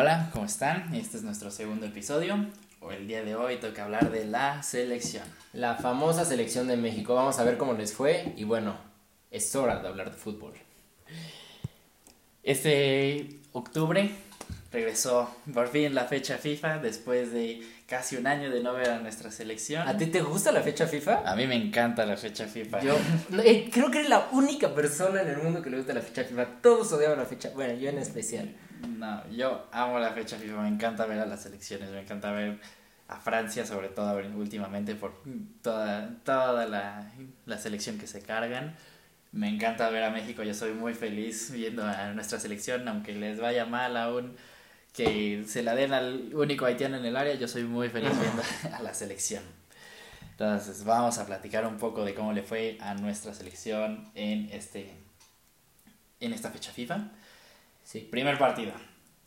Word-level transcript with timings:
Hola, 0.00 0.30
¿cómo 0.32 0.44
están? 0.44 0.94
Este 0.94 1.16
es 1.16 1.24
nuestro 1.24 1.50
segundo 1.50 1.84
episodio. 1.84 2.46
El 2.88 3.08
día 3.08 3.24
de 3.24 3.34
hoy 3.34 3.56
toca 3.56 3.82
hablar 3.82 4.12
de 4.12 4.26
la 4.26 4.62
selección. 4.62 5.24
La 5.52 5.74
famosa 5.74 6.24
selección 6.24 6.68
de 6.68 6.76
México. 6.76 7.16
Vamos 7.16 7.40
a 7.40 7.42
ver 7.42 7.58
cómo 7.58 7.72
les 7.72 7.92
fue 7.94 8.32
y 8.36 8.44
bueno, 8.44 8.76
es 9.32 9.56
hora 9.56 9.82
de 9.82 9.88
hablar 9.88 10.12
de 10.12 10.16
fútbol. 10.16 10.52
Este 12.44 13.40
octubre 13.50 14.08
regresó 14.70 15.34
por 15.52 15.66
fin 15.66 15.92
la 15.96 16.04
fecha 16.04 16.38
FIFA 16.38 16.78
después 16.78 17.32
de 17.32 17.66
casi 17.88 18.14
un 18.14 18.28
año 18.28 18.50
de 18.50 18.62
no 18.62 18.74
ver 18.74 18.90
a 18.90 19.00
nuestra 19.00 19.32
selección. 19.32 19.88
¿A 19.88 19.96
ti 19.96 20.06
te 20.06 20.22
gusta 20.22 20.52
la 20.52 20.60
fecha 20.60 20.86
FIFA? 20.86 21.28
A 21.28 21.34
mí 21.34 21.48
me 21.48 21.56
encanta 21.56 22.06
la 22.06 22.16
fecha 22.16 22.46
FIFA. 22.46 22.82
Yo 22.82 22.96
eh, 23.44 23.68
creo 23.72 23.90
que 23.90 23.98
eres 23.98 24.10
la 24.10 24.28
única 24.30 24.72
persona 24.72 25.22
en 25.22 25.28
el 25.28 25.38
mundo 25.38 25.60
que 25.60 25.70
le 25.70 25.78
gusta 25.78 25.92
la 25.92 26.02
fecha 26.02 26.22
FIFA. 26.22 26.46
Todos 26.62 26.92
odiaban 26.92 27.18
la 27.18 27.24
fecha. 27.24 27.50
Bueno, 27.52 27.74
yo 27.74 27.88
en 27.88 27.98
especial. 27.98 28.54
No, 28.86 29.28
yo 29.30 29.66
amo 29.72 29.98
la 29.98 30.12
fecha 30.12 30.36
FIFA. 30.36 30.62
Me 30.62 30.68
encanta 30.68 31.06
ver 31.06 31.20
a 31.20 31.26
las 31.26 31.42
selecciones. 31.42 31.90
Me 31.90 32.00
encanta 32.00 32.32
ver 32.32 32.60
a 33.08 33.16
Francia, 33.16 33.64
sobre 33.66 33.88
todo 33.88 34.16
últimamente, 34.36 34.94
por 34.94 35.14
toda, 35.62 36.10
toda 36.24 36.66
la, 36.66 37.10
la 37.46 37.58
selección 37.58 37.98
que 37.98 38.06
se 38.06 38.22
cargan. 38.22 38.76
Me 39.32 39.48
encanta 39.48 39.90
ver 39.90 40.04
a 40.04 40.10
México. 40.10 40.42
Yo 40.42 40.54
soy 40.54 40.72
muy 40.72 40.94
feliz 40.94 41.50
viendo 41.50 41.84
a 41.84 42.12
nuestra 42.12 42.38
selección, 42.38 42.86
aunque 42.88 43.12
les 43.12 43.40
vaya 43.40 43.66
mal 43.66 43.96
aún 43.96 44.36
que 44.92 45.44
se 45.46 45.62
la 45.62 45.76
den 45.76 45.92
al 45.92 46.34
único 46.34 46.64
haitiano 46.64 46.96
en 46.96 47.04
el 47.04 47.16
área, 47.16 47.34
yo 47.34 47.46
soy 47.46 47.62
muy 47.62 47.88
feliz 47.88 48.10
viendo 48.18 48.42
a 48.76 48.82
la 48.82 48.92
selección. 48.94 49.44
Entonces, 50.32 50.84
vamos 50.84 51.18
a 51.18 51.26
platicar 51.26 51.66
un 51.66 51.78
poco 51.78 52.04
de 52.04 52.14
cómo 52.14 52.32
le 52.32 52.42
fue 52.42 52.78
a 52.80 52.94
nuestra 52.94 53.32
selección 53.34 54.10
en 54.14 54.48
este 54.52 54.92
en 56.20 56.32
esta 56.32 56.50
fecha 56.50 56.72
FIFA. 56.72 57.10
Sí. 57.88 58.00
Primer 58.00 58.36
partido. 58.36 58.72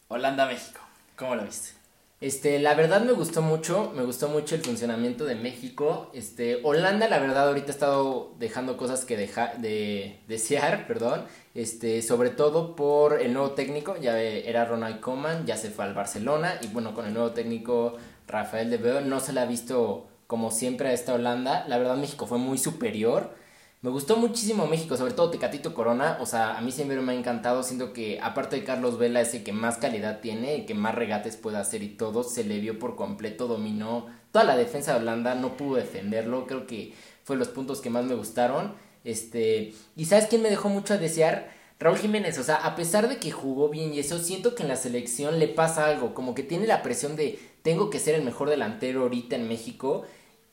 Holanda-México. 0.08 0.82
¿Cómo 1.16 1.34
lo 1.34 1.44
viste? 1.44 1.72
Este, 2.20 2.60
la 2.60 2.76
verdad 2.76 3.02
me 3.02 3.14
gustó 3.14 3.42
mucho, 3.42 3.91
me 3.96 4.04
gustó 4.04 4.30
mucho 4.30 4.54
el 4.54 4.62
funcionamiento 4.62 5.26
de 5.26 5.34
México. 5.34 6.12
Este, 6.13 6.60
Holanda, 6.62 7.10
la 7.10 7.18
verdad, 7.18 7.48
ahorita 7.48 7.70
ha 7.70 7.72
estado 7.72 8.35
dejando 8.38 8.77
cosas 8.77 9.04
que 9.04 9.18
deja, 9.18 9.55
de 9.58 10.20
desear, 10.27 10.85
perdón. 10.88 11.26
Este, 11.55 12.04
sobre 12.04 12.30
todo 12.30 12.76
por 12.76 13.20
el 13.20 13.34
nuevo 13.34 13.54
técnico, 13.54 13.98
ya 13.98 14.22
era 14.22 14.66
Ronald 14.66 15.00
Koeman, 15.00 15.48
ya 15.48 15.57
se 15.57 15.72
fue 15.72 15.85
al 15.85 15.96
Barcelona 15.96 16.60
y 16.62 16.68
bueno, 16.68 16.94
con 16.94 17.07
el 17.07 17.16
nuevo 17.16 17.32
técnico 17.32 17.98
Rafael 18.28 18.70
de 18.70 18.78
Veo 18.78 19.02
no 19.02 19.20
se 19.22 19.34
le 19.34 19.40
ha 19.40 19.46
visto 19.46 20.07
como 20.28 20.52
siempre 20.52 20.90
a 20.90 20.94
esta 20.94 21.16
Holanda. 21.16 21.66
La 21.68 21.80
verdad 21.80 21.96
México 21.96 22.28
fue 22.28 22.38
muy 22.38 22.60
superior. 22.60 23.41
Me 23.82 23.90
gustó 23.90 24.15
muchísimo 24.15 24.68
México, 24.68 24.96
sobre 24.96 25.13
todo 25.13 25.32
Tecatito 25.32 25.74
Corona. 25.74 26.20
O 26.21 26.27
sea, 26.27 26.55
a 26.55 26.62
mí 26.62 26.71
siempre 26.71 27.01
me 27.01 27.13
ha 27.13 27.15
encantado. 27.15 27.63
Siento 27.63 27.93
que, 27.93 28.20
aparte 28.21 28.57
de 28.57 28.63
Carlos 28.63 28.99
Vela, 28.99 29.21
es 29.21 29.34
el 29.34 29.43
que 29.43 29.54
más 29.54 29.77
calidad 29.77 30.20
tiene, 30.20 30.54
el 30.55 30.65
que 30.68 30.76
más 30.76 30.93
regates 30.93 31.35
puede 31.35 31.57
hacer 31.57 31.82
y 31.82 31.90
todo. 31.90 32.23
Se 32.23 32.43
le 32.43 32.60
vio 32.60 32.77
por 32.77 32.96
completo, 32.96 33.48
dominó 33.48 34.05
toda 34.32 34.46
la 34.46 34.55
defensa 34.55 34.93
de 34.93 34.99
Holanda. 34.99 35.34
No 35.34 35.57
pudo 35.57 35.77
defenderlo. 35.77 36.46
Creo 36.46 36.68
que 36.68 36.93
fue 37.23 37.38
los 37.38 37.48
puntos 37.48 37.82
que 37.82 37.90
más 37.90 38.05
me 38.05 38.13
gustaron. 38.13 38.76
Este, 39.04 39.73
y 39.95 40.05
¿sabes 40.05 40.27
quién 40.27 40.43
me 40.43 40.51
dejó 40.51 40.70
mucho 40.70 40.93
a 40.93 40.98
desear? 40.98 41.49
Raúl 41.79 41.98
Jiménez, 41.98 42.38
o 42.38 42.43
sea, 42.43 42.57
a 42.57 42.76
pesar 42.76 43.10
de 43.10 43.18
que 43.18 43.32
jugó 43.32 43.70
bien 43.70 43.91
y 43.91 43.99
eso, 43.99 44.20
siento 44.20 44.54
que 44.54 44.62
en 44.62 44.70
la 44.70 44.76
selección 44.76 45.40
le 45.40 45.48
pasa 45.48 45.88
algo, 45.88 46.13
como 46.13 46.35
que 46.35 46.43
tiene 46.43 46.68
la 46.68 46.84
presión 46.84 47.16
de 47.16 47.40
tengo 47.63 47.90
que 47.90 47.98
ser 47.98 48.13
el 48.13 48.21
mejor 48.21 48.51
delantero 48.51 49.01
ahorita 49.01 49.35
en 49.35 49.48
México 49.48 50.04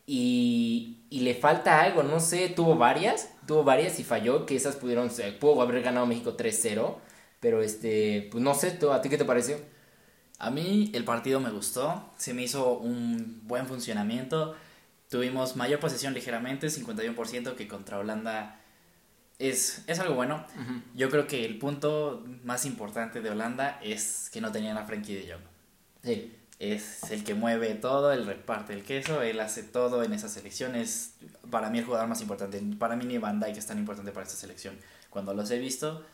y, 0.06 0.97
y 1.10 1.20
le 1.20 1.34
falta 1.34 1.80
algo, 1.80 2.02
no 2.02 2.20
sé, 2.20 2.48
tuvo 2.48 2.76
varias, 2.76 3.30
tuvo 3.46 3.64
varias 3.64 3.98
y 3.98 4.04
falló, 4.04 4.46
que 4.46 4.56
esas 4.56 4.76
pudieron 4.76 5.10
pudo 5.40 5.62
haber 5.62 5.82
ganado 5.82 6.06
México 6.06 6.36
3-0, 6.36 6.96
pero 7.40 7.62
este, 7.62 8.28
pues 8.30 8.42
no 8.42 8.54
sé, 8.54 8.78
¿a 8.92 9.00
ti 9.00 9.08
qué 9.08 9.18
te 9.18 9.24
pareció? 9.24 9.58
A 10.38 10.50
mí 10.50 10.90
el 10.94 11.04
partido 11.04 11.40
me 11.40 11.50
gustó, 11.50 12.12
se 12.16 12.34
me 12.34 12.42
hizo 12.42 12.78
un 12.78 13.40
buen 13.44 13.66
funcionamiento, 13.66 14.54
tuvimos 15.08 15.56
mayor 15.56 15.80
posesión 15.80 16.14
ligeramente, 16.14 16.68
51% 16.68 17.54
que 17.54 17.68
contra 17.68 17.98
Holanda 17.98 18.60
es, 19.38 19.84
es 19.86 19.98
algo 19.98 20.14
bueno. 20.14 20.44
Yo 20.94 21.10
creo 21.10 21.26
que 21.26 21.44
el 21.44 21.58
punto 21.58 22.24
más 22.44 22.66
importante 22.66 23.20
de 23.20 23.30
Holanda 23.30 23.80
es 23.82 24.30
que 24.30 24.40
no 24.40 24.52
tenían 24.52 24.76
a 24.76 24.84
Frankie 24.84 25.14
de 25.14 25.32
Jong. 25.32 25.42
Sí 26.02 26.37
es 26.58 27.10
el 27.10 27.22
que 27.22 27.34
mueve 27.34 27.74
todo, 27.74 28.12
el 28.12 28.26
reparte 28.26 28.72
el 28.72 28.82
queso, 28.82 29.22
él 29.22 29.38
hace 29.40 29.62
todo 29.62 30.02
en 30.02 30.12
esa 30.12 30.28
selección, 30.28 30.74
es 30.74 31.14
para 31.50 31.70
mí 31.70 31.78
el 31.78 31.84
jugador 31.84 32.08
más 32.08 32.20
importante, 32.20 32.60
para 32.78 32.96
mí 32.96 33.04
ni 33.04 33.18
Van 33.18 33.38
Dijk 33.38 33.56
es 33.56 33.66
tan 33.66 33.78
importante 33.78 34.10
para 34.10 34.26
esta 34.26 34.36
selección. 34.36 34.76
Cuando 35.08 35.34
los 35.34 35.50
he 35.50 35.58
visto, 35.58 36.04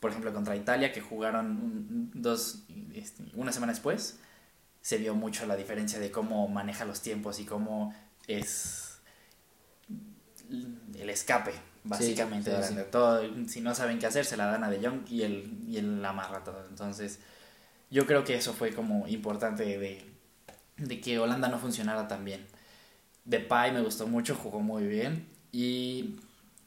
por 0.00 0.10
ejemplo 0.10 0.32
contra 0.34 0.56
Italia, 0.56 0.92
que 0.92 1.00
jugaron 1.00 2.10
dos, 2.12 2.64
este, 2.94 3.22
una 3.34 3.50
semana 3.52 3.72
después, 3.72 4.18
se 4.82 4.98
vio 4.98 5.14
mucho 5.14 5.46
la 5.46 5.56
diferencia 5.56 5.98
de 5.98 6.10
cómo 6.10 6.46
maneja 6.48 6.84
los 6.84 7.00
tiempos 7.00 7.40
y 7.40 7.44
cómo 7.44 7.94
es 8.26 8.98
el 10.98 11.10
escape, 11.10 11.52
básicamente. 11.84 12.50
Todo, 12.90 13.22
si 13.48 13.62
no 13.62 13.74
saben 13.74 13.98
qué 13.98 14.06
hacer, 14.06 14.26
se 14.26 14.36
la 14.36 14.46
dan 14.46 14.64
a 14.64 14.70
De 14.70 14.86
Jong 14.86 15.08
y 15.08 15.22
él, 15.22 15.64
y 15.66 15.78
él 15.78 16.04
amarra 16.04 16.44
todo. 16.44 16.64
Entonces 16.68 17.20
yo 17.90 18.06
creo 18.06 18.24
que 18.24 18.36
eso 18.36 18.52
fue 18.52 18.72
como 18.72 19.06
importante 19.08 19.64
de, 19.78 20.04
de 20.76 21.00
que 21.00 21.18
Holanda 21.18 21.48
no 21.48 21.58
funcionara 21.58 22.08
tan 22.08 22.24
bien. 22.24 22.46
Depay 23.24 23.72
me 23.72 23.82
gustó 23.82 24.06
mucho, 24.06 24.34
jugó 24.34 24.60
muy 24.60 24.86
bien 24.86 25.26
y 25.52 26.16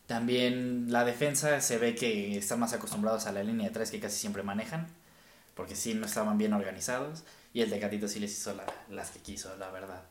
también 0.08 0.92
la 0.92 1.06
defensa 1.06 1.62
se 1.62 1.78
ve 1.78 1.96
que 1.96 2.38
están 2.38 2.60
más 2.60 2.74
acostumbrados 2.74 3.26
a 3.26 3.32
la 3.32 3.44
línea 3.44 3.68
de 3.68 3.74
tres 3.74 3.92
que 3.92 4.00
casi 4.00 4.20
siempre 4.20 4.44
manejan, 4.44 4.88
porque 5.56 5.76
sí 5.76 5.94
no 5.94 6.06
estaban 6.06 6.38
bien 6.38 6.54
organizados 6.54 7.24
y 7.54 7.62
el 7.62 7.70
Tecatito 7.70 8.08
sí 8.08 8.20
les 8.20 8.32
hizo 8.32 8.54
las 8.90 9.12
que 9.12 9.20
quiso, 9.20 9.56
la 9.58 9.72
verdad. 9.72 10.04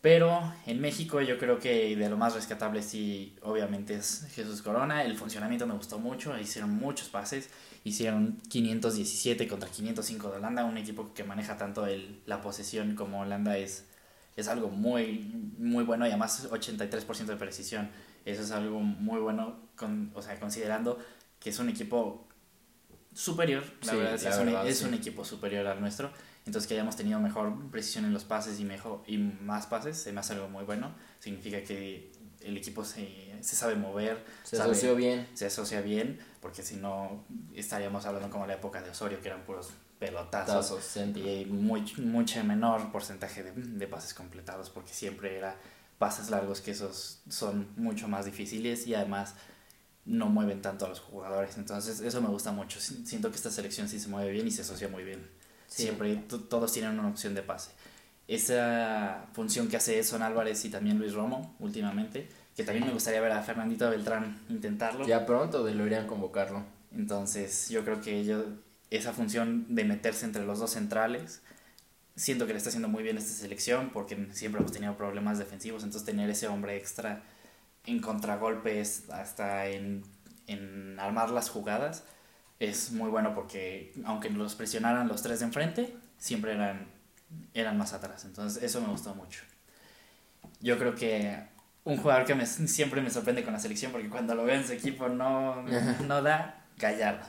Pero 0.00 0.52
en 0.66 0.80
México 0.80 1.20
yo 1.20 1.38
creo 1.38 1.58
que 1.58 1.96
de 1.96 2.08
lo 2.08 2.16
más 2.16 2.34
rescatable 2.34 2.82
sí, 2.82 3.36
obviamente 3.42 3.94
es 3.94 4.28
Jesús 4.32 4.62
Corona. 4.62 5.02
El 5.02 5.16
funcionamiento 5.16 5.66
me 5.66 5.74
gustó 5.74 5.98
mucho, 5.98 6.38
hicieron 6.38 6.70
muchos 6.70 7.08
pases, 7.08 7.50
hicieron 7.84 8.38
517 8.48 9.48
contra 9.48 9.68
505 9.68 10.30
de 10.30 10.36
Holanda, 10.36 10.64
un 10.64 10.76
equipo 10.78 11.12
que 11.14 11.24
maneja 11.24 11.56
tanto 11.56 11.86
el, 11.86 12.20
la 12.26 12.40
posesión 12.40 12.94
como 12.94 13.20
Holanda 13.20 13.56
es, 13.56 13.86
es 14.36 14.48
algo 14.48 14.68
muy, 14.68 15.52
muy 15.58 15.84
bueno 15.84 16.06
y 16.06 16.10
además 16.10 16.48
83% 16.50 17.26
de 17.26 17.36
precisión. 17.36 17.90
Eso 18.24 18.42
es 18.42 18.50
algo 18.50 18.80
muy 18.80 19.20
bueno, 19.20 19.56
con, 19.76 20.10
o 20.14 20.22
sea, 20.22 20.38
considerando 20.38 20.98
que 21.40 21.50
es 21.50 21.58
un 21.58 21.68
equipo 21.68 22.26
superior, 23.14 23.64
la 23.84 23.94
verdad, 23.94 24.66
es, 24.66 24.82
un, 24.82 24.94
equipo 24.94 25.24
superior 25.24 25.66
al 25.66 25.80
nuestro 25.80 26.10
entonces 26.48 26.66
que 26.66 26.74
hayamos 26.74 26.96
tenido 26.96 27.20
mejor 27.20 27.70
precisión 27.70 28.06
en 28.06 28.14
los 28.14 28.24
pases 28.24 28.58
y, 28.58 28.64
mejor, 28.64 29.02
y 29.06 29.18
más 29.18 29.66
pases, 29.66 29.98
se 29.98 30.12
me 30.12 30.20
hace 30.20 30.32
algo 30.32 30.48
muy 30.48 30.64
bueno. 30.64 30.94
Significa 31.18 31.62
que 31.62 32.10
el 32.48 32.56
equipo 32.56 32.84
se, 32.84 33.34
se 33.40 33.56
sabe 33.56 33.74
mover. 33.74 34.24
Se 34.44 34.60
asoció 34.60 34.94
bien. 34.94 35.28
Se 35.34 35.46
asocia 35.46 35.80
bien, 35.80 36.18
porque 36.40 36.62
si 36.62 36.76
no 36.76 37.24
estaríamos 37.54 38.06
hablando 38.06 38.30
como 38.30 38.46
la 38.46 38.54
época 38.54 38.82
de 38.82 38.90
Osorio, 38.90 39.20
que 39.20 39.28
eran 39.28 39.42
puros 39.44 39.70
pelotazos. 39.98 40.96
y 40.96 41.46
muy, 41.46 41.84
mucho 41.98 42.42
menor 42.44 42.90
porcentaje 42.92 43.42
de, 43.42 43.52
de 43.52 43.86
pases 43.86 44.14
completados, 44.14 44.70
porque 44.70 44.92
siempre 44.92 45.36
era 45.36 45.56
pases 45.98 46.30
largos 46.30 46.60
que 46.60 46.70
esos 46.70 47.20
son 47.28 47.68
mucho 47.76 48.06
más 48.08 48.24
difíciles 48.24 48.86
y 48.86 48.94
además 48.94 49.34
no 50.04 50.26
mueven 50.26 50.62
tanto 50.62 50.86
a 50.86 50.88
los 50.88 51.00
jugadores. 51.00 51.56
Entonces 51.58 52.00
eso 52.00 52.20
me 52.20 52.28
gusta 52.28 52.52
mucho. 52.52 52.80
Siento 52.80 53.30
que 53.30 53.36
esta 53.36 53.50
selección 53.50 53.88
sí 53.88 54.00
se 54.00 54.08
mueve 54.08 54.30
bien 54.30 54.46
y 54.46 54.50
se 54.50 54.62
asocia 54.62 54.88
muy 54.88 55.04
bien. 55.04 55.28
Siempre 55.66 56.16
todos 56.48 56.72
tienen 56.72 56.98
una 56.98 57.08
opción 57.08 57.34
de 57.34 57.42
pase. 57.42 57.72
Esa 58.28 59.26
función 59.32 59.68
que 59.68 59.78
hace 59.78 60.04
Son 60.04 60.22
Álvarez 60.22 60.64
y 60.64 60.70
también 60.70 60.98
Luis 60.98 61.14
Romo 61.14 61.56
últimamente, 61.58 62.28
que 62.54 62.62
también 62.62 62.86
me 62.86 62.92
gustaría 62.92 63.20
ver 63.20 63.32
a 63.32 63.42
Fernandito 63.42 63.88
Beltrán 63.90 64.38
intentarlo. 64.48 65.06
Ya 65.06 65.26
pronto 65.26 65.64
deberían 65.64 66.06
convocarlo. 66.06 66.62
Entonces 66.94 67.68
yo 67.70 67.84
creo 67.84 68.00
que 68.00 68.20
ellos, 68.20 68.44
esa 68.90 69.12
función 69.12 69.74
de 69.74 69.84
meterse 69.84 70.26
entre 70.26 70.44
los 70.44 70.58
dos 70.58 70.70
centrales, 70.70 71.42
siento 72.16 72.46
que 72.46 72.52
le 72.52 72.58
está 72.58 72.68
haciendo 72.68 72.88
muy 72.88 73.02
bien 73.02 73.16
esta 73.16 73.32
selección 73.32 73.90
porque 73.90 74.28
siempre 74.32 74.60
hemos 74.60 74.72
tenido 74.72 74.96
problemas 74.96 75.38
defensivos, 75.38 75.82
entonces 75.82 76.04
tener 76.04 76.28
ese 76.28 76.48
hombre 76.48 76.76
extra 76.76 77.22
en 77.86 78.00
contragolpes, 78.00 79.08
hasta 79.10 79.66
en, 79.68 80.04
en 80.46 80.98
armar 81.00 81.30
las 81.30 81.48
jugadas, 81.48 82.04
es 82.58 82.92
muy 82.92 83.08
bueno 83.08 83.34
porque 83.34 83.92
aunque 84.04 84.30
los 84.30 84.54
presionaran 84.54 85.08
los 85.08 85.22
tres 85.22 85.38
de 85.40 85.46
enfrente, 85.46 85.96
siempre 86.18 86.52
eran, 86.52 86.88
eran 87.54 87.76
más 87.78 87.92
atrás. 87.92 88.24
Entonces 88.24 88.62
eso 88.62 88.80
me 88.80 88.88
gustó 88.88 89.14
mucho. 89.14 89.42
Yo 90.60 90.78
creo 90.78 90.94
que 90.94 91.38
un 91.84 91.96
jugador 91.96 92.26
que 92.26 92.34
me, 92.34 92.46
siempre 92.46 93.00
me 93.00 93.10
sorprende 93.10 93.44
con 93.44 93.52
la 93.52 93.58
selección 93.58 93.92
porque 93.92 94.08
cuando 94.08 94.34
lo 94.34 94.44
veo 94.44 94.56
en 94.56 94.66
su 94.66 94.72
equipo 94.72 95.08
no, 95.08 95.62
no 96.06 96.22
da, 96.22 96.64
Gallardo. 96.76 97.26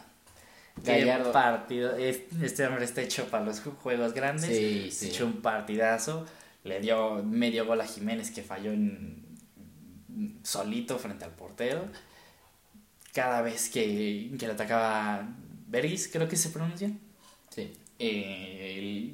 Gallardo. 0.83 1.31
partido. 1.31 1.95
Este 1.95 2.65
hombre 2.65 2.85
está 2.85 3.01
hecho 3.01 3.27
para 3.27 3.45
los 3.45 3.61
juegos 3.61 4.13
grandes. 4.13 4.49
Sí, 4.49 4.91
sí. 4.91 5.07
Hecho 5.07 5.25
un 5.25 5.41
partidazo. 5.41 6.25
Le 6.63 6.79
dio 6.79 7.23
medio 7.23 7.65
gol 7.65 7.81
a 7.81 7.85
Jiménez 7.85 8.31
que 8.31 8.43
falló 8.43 8.71
en, 8.71 9.25
solito 10.43 10.99
frente 10.99 11.23
al 11.23 11.31
portero 11.31 11.85
cada 13.13 13.41
vez 13.41 13.69
que, 13.69 14.35
que 14.37 14.45
le 14.45 14.53
atacaba 14.53 15.27
Bergis, 15.67 16.07
creo 16.07 16.27
que 16.27 16.35
se 16.35 16.49
pronuncia. 16.49 16.91
Sí. 17.49 17.73
Eh, 17.97 19.13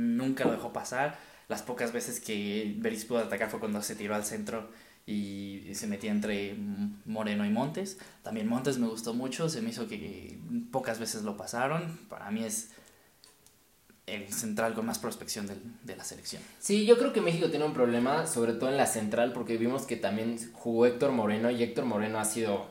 nunca 0.00 0.44
lo 0.44 0.52
dejó 0.52 0.72
pasar. 0.72 1.18
Las 1.48 1.62
pocas 1.62 1.92
veces 1.92 2.20
que 2.20 2.74
Beris 2.78 3.04
pudo 3.04 3.18
atacar 3.18 3.50
fue 3.50 3.60
cuando 3.60 3.82
se 3.82 3.96
tiró 3.96 4.14
al 4.14 4.24
centro 4.24 4.70
y 5.06 5.74
se 5.74 5.86
metía 5.86 6.10
entre 6.10 6.56
Moreno 7.04 7.44
y 7.44 7.50
Montes. 7.50 7.98
También 8.22 8.46
Montes 8.48 8.78
me 8.78 8.86
gustó 8.86 9.14
mucho, 9.14 9.48
se 9.48 9.60
me 9.60 9.70
hizo 9.70 9.88
que 9.88 10.38
pocas 10.70 11.00
veces 11.00 11.22
lo 11.22 11.36
pasaron. 11.36 11.98
Para 12.08 12.30
mí 12.30 12.44
es 12.44 12.70
el 14.06 14.32
central 14.32 14.74
con 14.74 14.86
más 14.86 14.98
prospección 14.98 15.46
de, 15.46 15.96
la 15.96 16.04
selección. 16.04 16.42
Sí, 16.58 16.86
yo 16.86 16.98
creo 16.98 17.12
que 17.12 17.20
México 17.20 17.50
tiene 17.50 17.64
un 17.64 17.74
problema, 17.74 18.26
sobre 18.26 18.52
todo 18.52 18.70
en 18.70 18.76
la 18.76 18.86
central, 18.86 19.32
porque 19.32 19.56
vimos 19.56 19.82
que 19.86 19.96
también 19.96 20.38
jugó 20.52 20.86
Héctor 20.86 21.12
Moreno 21.12 21.50
y 21.50 21.62
Héctor 21.62 21.84
Moreno 21.84 22.18
ha 22.18 22.24
sido 22.24 22.68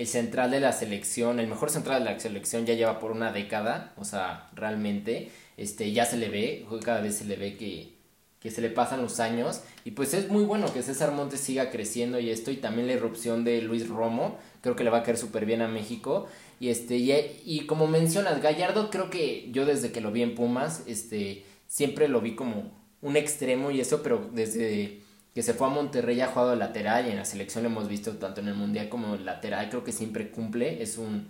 el 0.00 0.06
central 0.06 0.50
de 0.50 0.60
la 0.60 0.72
selección, 0.72 1.40
el 1.40 1.46
mejor 1.46 1.68
central 1.68 2.02
de 2.02 2.10
la 2.10 2.18
selección 2.18 2.64
ya 2.64 2.72
lleva 2.72 2.98
por 2.98 3.10
una 3.10 3.32
década, 3.32 3.92
o 3.98 4.04
sea, 4.06 4.48
realmente, 4.54 5.30
este, 5.58 5.92
ya 5.92 6.06
se 6.06 6.16
le 6.16 6.30
ve, 6.30 6.64
cada 6.82 7.02
vez 7.02 7.16
se 7.16 7.26
le 7.26 7.36
ve 7.36 7.58
que, 7.58 7.92
que 8.40 8.50
se 8.50 8.62
le 8.62 8.70
pasan 8.70 9.02
los 9.02 9.20
años. 9.20 9.60
Y 9.84 9.90
pues 9.90 10.14
es 10.14 10.30
muy 10.30 10.44
bueno 10.44 10.72
que 10.72 10.82
César 10.82 11.12
Montes 11.12 11.40
siga 11.40 11.70
creciendo 11.70 12.18
y 12.18 12.30
esto 12.30 12.50
y 12.50 12.56
también 12.56 12.86
la 12.86 12.94
irrupción 12.94 13.44
de 13.44 13.60
Luis 13.60 13.88
Romo, 13.88 14.38
creo 14.62 14.74
que 14.74 14.84
le 14.84 14.90
va 14.90 15.00
a 15.00 15.02
caer 15.02 15.18
súper 15.18 15.44
bien 15.44 15.60
a 15.60 15.68
México. 15.68 16.28
Y 16.60 16.70
este, 16.70 16.96
y, 16.96 17.66
como 17.66 17.86
mencionas, 17.86 18.40
Gallardo 18.40 18.88
creo 18.88 19.10
que 19.10 19.50
yo 19.52 19.66
desde 19.66 19.92
que 19.92 20.00
lo 20.00 20.12
vi 20.12 20.22
en 20.22 20.34
Pumas, 20.34 20.82
este, 20.86 21.44
siempre 21.66 22.08
lo 22.08 22.22
vi 22.22 22.34
como 22.34 22.72
un 23.02 23.18
extremo 23.18 23.70
y 23.70 23.82
eso, 23.82 24.02
pero 24.02 24.30
desde 24.32 25.02
que 25.34 25.42
se 25.42 25.54
fue 25.54 25.66
a 25.68 25.70
Monterrey 25.70 26.20
ha 26.20 26.28
jugado 26.28 26.56
lateral 26.56 27.06
y 27.06 27.10
en 27.10 27.16
la 27.16 27.24
selección 27.24 27.64
lo 27.64 27.70
hemos 27.70 27.88
visto 27.88 28.12
tanto 28.16 28.40
en 28.40 28.48
el 28.48 28.54
Mundial 28.54 28.88
como 28.88 29.14
en 29.14 29.24
lateral, 29.24 29.68
creo 29.68 29.84
que 29.84 29.92
siempre 29.92 30.30
cumple, 30.30 30.82
es 30.82 30.98
un, 30.98 31.28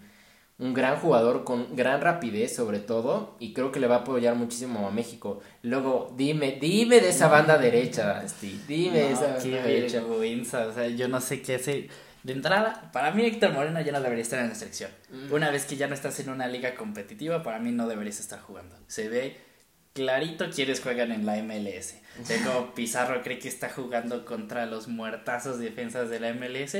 un 0.58 0.74
gran 0.74 0.96
jugador 0.96 1.44
con 1.44 1.76
gran 1.76 2.00
rapidez 2.00 2.54
sobre 2.54 2.78
todo 2.78 3.36
y 3.38 3.52
creo 3.52 3.72
que 3.72 3.80
le 3.80 3.86
va 3.86 3.96
a 3.96 3.98
apoyar 4.00 4.34
muchísimo 4.34 4.86
a 4.86 4.90
México. 4.90 5.40
Luego, 5.62 6.14
dime, 6.16 6.58
dime 6.60 7.00
de 7.00 7.10
esa 7.10 7.28
banda 7.28 7.58
derecha, 7.58 8.26
Steve, 8.26 8.58
dime 8.66 8.98
de 8.98 9.12
esa 9.12 9.34
banda 9.34 9.62
derecha. 9.62 10.02
o 10.04 10.72
sea, 10.72 10.88
yo 10.88 11.08
no 11.08 11.20
sé 11.20 11.42
qué 11.42 11.56
hacer 11.56 11.88
de 12.22 12.34
entrada, 12.34 12.90
para 12.92 13.12
mí 13.12 13.24
Héctor 13.24 13.52
Moreno 13.52 13.80
ya 13.80 13.92
no 13.92 14.00
debería 14.00 14.22
estar 14.22 14.40
en 14.40 14.50
la 14.50 14.54
selección. 14.54 14.90
Mm. 15.10 15.32
Una 15.32 15.50
vez 15.50 15.64
que 15.64 15.76
ya 15.76 15.86
no 15.86 15.94
estás 15.94 16.20
en 16.20 16.28
una 16.28 16.48
liga 16.48 16.74
competitiva, 16.74 17.42
para 17.42 17.58
mí 17.58 17.72
no 17.72 17.88
deberías 17.88 18.20
estar 18.20 18.40
jugando. 18.40 18.76
Se 18.88 19.08
ve 19.08 19.38
clarito 19.92 20.50
quienes 20.50 20.80
juegan 20.80 21.12
en 21.12 21.26
la 21.26 21.36
MLS. 21.42 21.96
Tengo 22.26 22.74
Pizarro 22.74 23.22
cree 23.22 23.38
que 23.38 23.48
está 23.48 23.70
jugando 23.70 24.24
contra 24.24 24.66
los 24.66 24.88
muertazos 24.88 25.58
defensas 25.58 26.10
de 26.10 26.20
la 26.20 26.32
MLS. 26.34 26.76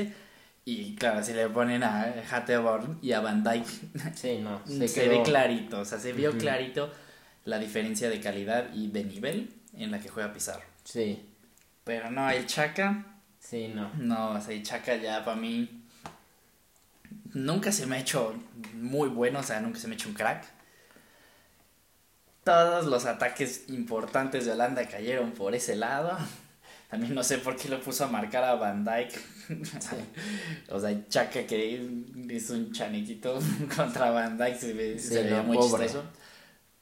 Y 0.63 0.95
claro, 0.95 1.23
si 1.23 1.33
le 1.33 1.49
ponen 1.49 1.83
a 1.83 2.13
Hatteborn 2.29 2.99
y 3.01 3.13
a 3.13 3.21
Van 3.21 3.43
Dyke, 3.43 3.67
se, 4.15 5.09
ve 5.09 5.21
clarito. 5.23 5.79
O 5.79 5.85
sea, 5.85 5.99
se 5.99 6.13
vio 6.13 6.37
clarito 6.37 6.91
la 7.45 7.57
diferencia 7.57 8.09
de 8.09 8.19
calidad 8.19 8.73
y 8.73 8.87
de 8.87 9.03
nivel 9.03 9.53
en 9.75 9.91
la 9.91 9.99
que 9.99 10.09
juega 10.09 10.31
Pizarro. 10.33 10.63
Sí. 10.83 11.25
Pero 11.83 12.11
no, 12.11 12.29
el 12.29 12.45
Chaca 12.45 13.11
Sí, 13.41 13.71
no. 13.73 13.91
No, 13.97 14.31
o 14.31 14.41
sea, 14.41 14.61
Chaca 14.61 14.95
ya 14.95 15.25
para 15.25 15.35
mí 15.35 15.83
nunca 17.33 17.71
se 17.71 17.85
me 17.87 17.97
ha 17.97 17.99
hecho 17.99 18.35
muy 18.75 19.09
bueno, 19.09 19.39
o 19.39 19.43
sea, 19.43 19.59
nunca 19.59 19.79
se 19.79 19.87
me 19.87 19.95
ha 19.95 19.97
hecho 19.97 20.09
un 20.09 20.15
crack. 20.15 20.45
Todos 22.43 22.85
los 22.85 23.05
ataques 23.05 23.65
importantes 23.69 24.45
de 24.45 24.51
Holanda 24.53 24.87
cayeron 24.87 25.31
por 25.31 25.53
ese 25.53 25.75
lado. 25.75 26.17
También 26.89 27.15
no 27.15 27.23
sé 27.23 27.37
por 27.37 27.55
qué 27.55 27.69
lo 27.69 27.81
puso 27.81 28.03
a 28.03 28.07
marcar 28.07 28.43
a 28.43 28.55
Van 28.55 28.83
Dyke. 28.83 29.17
o 30.69 30.79
sea, 30.79 31.07
Chaca 31.07 31.45
que 31.45 31.89
hizo 32.29 32.53
un 32.53 32.73
chaniquito 32.73 33.39
contra 33.75 34.11
Van 34.11 34.37
Dyke 34.37 34.57
se, 34.57 34.73
ve, 34.73 35.41
muy 35.43 35.57
chistoso. 35.57 36.03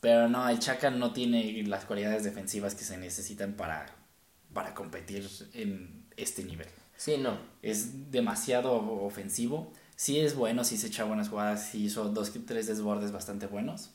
Pero 0.01 0.27
no, 0.27 0.49
el 0.49 0.57
Chaca 0.59 0.89
no 0.89 1.13
tiene 1.13 1.61
las 1.63 1.85
cualidades 1.85 2.23
defensivas 2.23 2.73
que 2.73 2.83
se 2.83 2.97
necesitan 2.97 3.53
para, 3.53 3.85
para 4.53 4.73
competir 4.73 5.29
en, 5.53 6.05
este 6.17 6.43
nivel. 6.43 6.67
Sí, 6.97 7.17
no. 7.17 7.37
Es 7.61 8.11
demasiado 8.11 8.73
ofensivo. 8.73 9.73
Sí 9.95 10.19
es 10.19 10.35
bueno, 10.35 10.63
sí 10.63 10.77
se 10.77 10.87
echa 10.87 11.03
buenas 11.03 11.29
jugadas, 11.29 11.67
sí 11.71 11.83
hizo 11.83 12.05
dos, 12.09 12.31
tres 12.47 12.67
desbordes 12.67 13.11
bastante 13.11 13.45
buenos. 13.45 13.91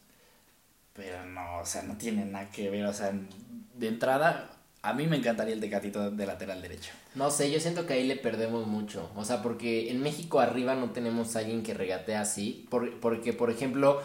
Pero 0.95 1.25
no, 1.27 1.59
o 1.59 1.67
sea, 1.67 1.83
no 1.83 1.97
tiene 1.97 2.25
nada 2.25 2.51
que 2.51 2.71
ver. 2.71 2.87
O 2.87 2.93
sea, 2.93 3.13
de 3.75 3.89
entrada, 3.89 4.51
a 4.83 4.93
mí 4.93 5.07
me 5.07 5.17
encantaría 5.17 5.55
el 5.55 5.61
Tecatito 5.61 6.11
de 6.11 6.27
lateral 6.27 6.63
derecho. 6.63 6.93
No 7.15 7.31
sé, 7.31 7.51
yo 7.51 7.61
siento 7.61 7.87
que 7.87 7.95
ahí 7.95 8.07
le 8.07 8.17
perdemos 8.17 8.67
mucho. 8.67 9.11
O 9.17 9.25
sea, 9.25 9.43
porque 9.43 9.91
en 9.91 10.01
México 10.03 10.41
arriba 10.41 10.75
no 10.75 10.91
tenemos 10.91 11.35
a 11.35 11.41
alguien 11.41 11.63
que 11.63 11.75
regatee 11.75 12.15
así. 12.15 12.69
porque, 12.71 13.33
por 13.33 13.51
ejemplo, 13.51 14.03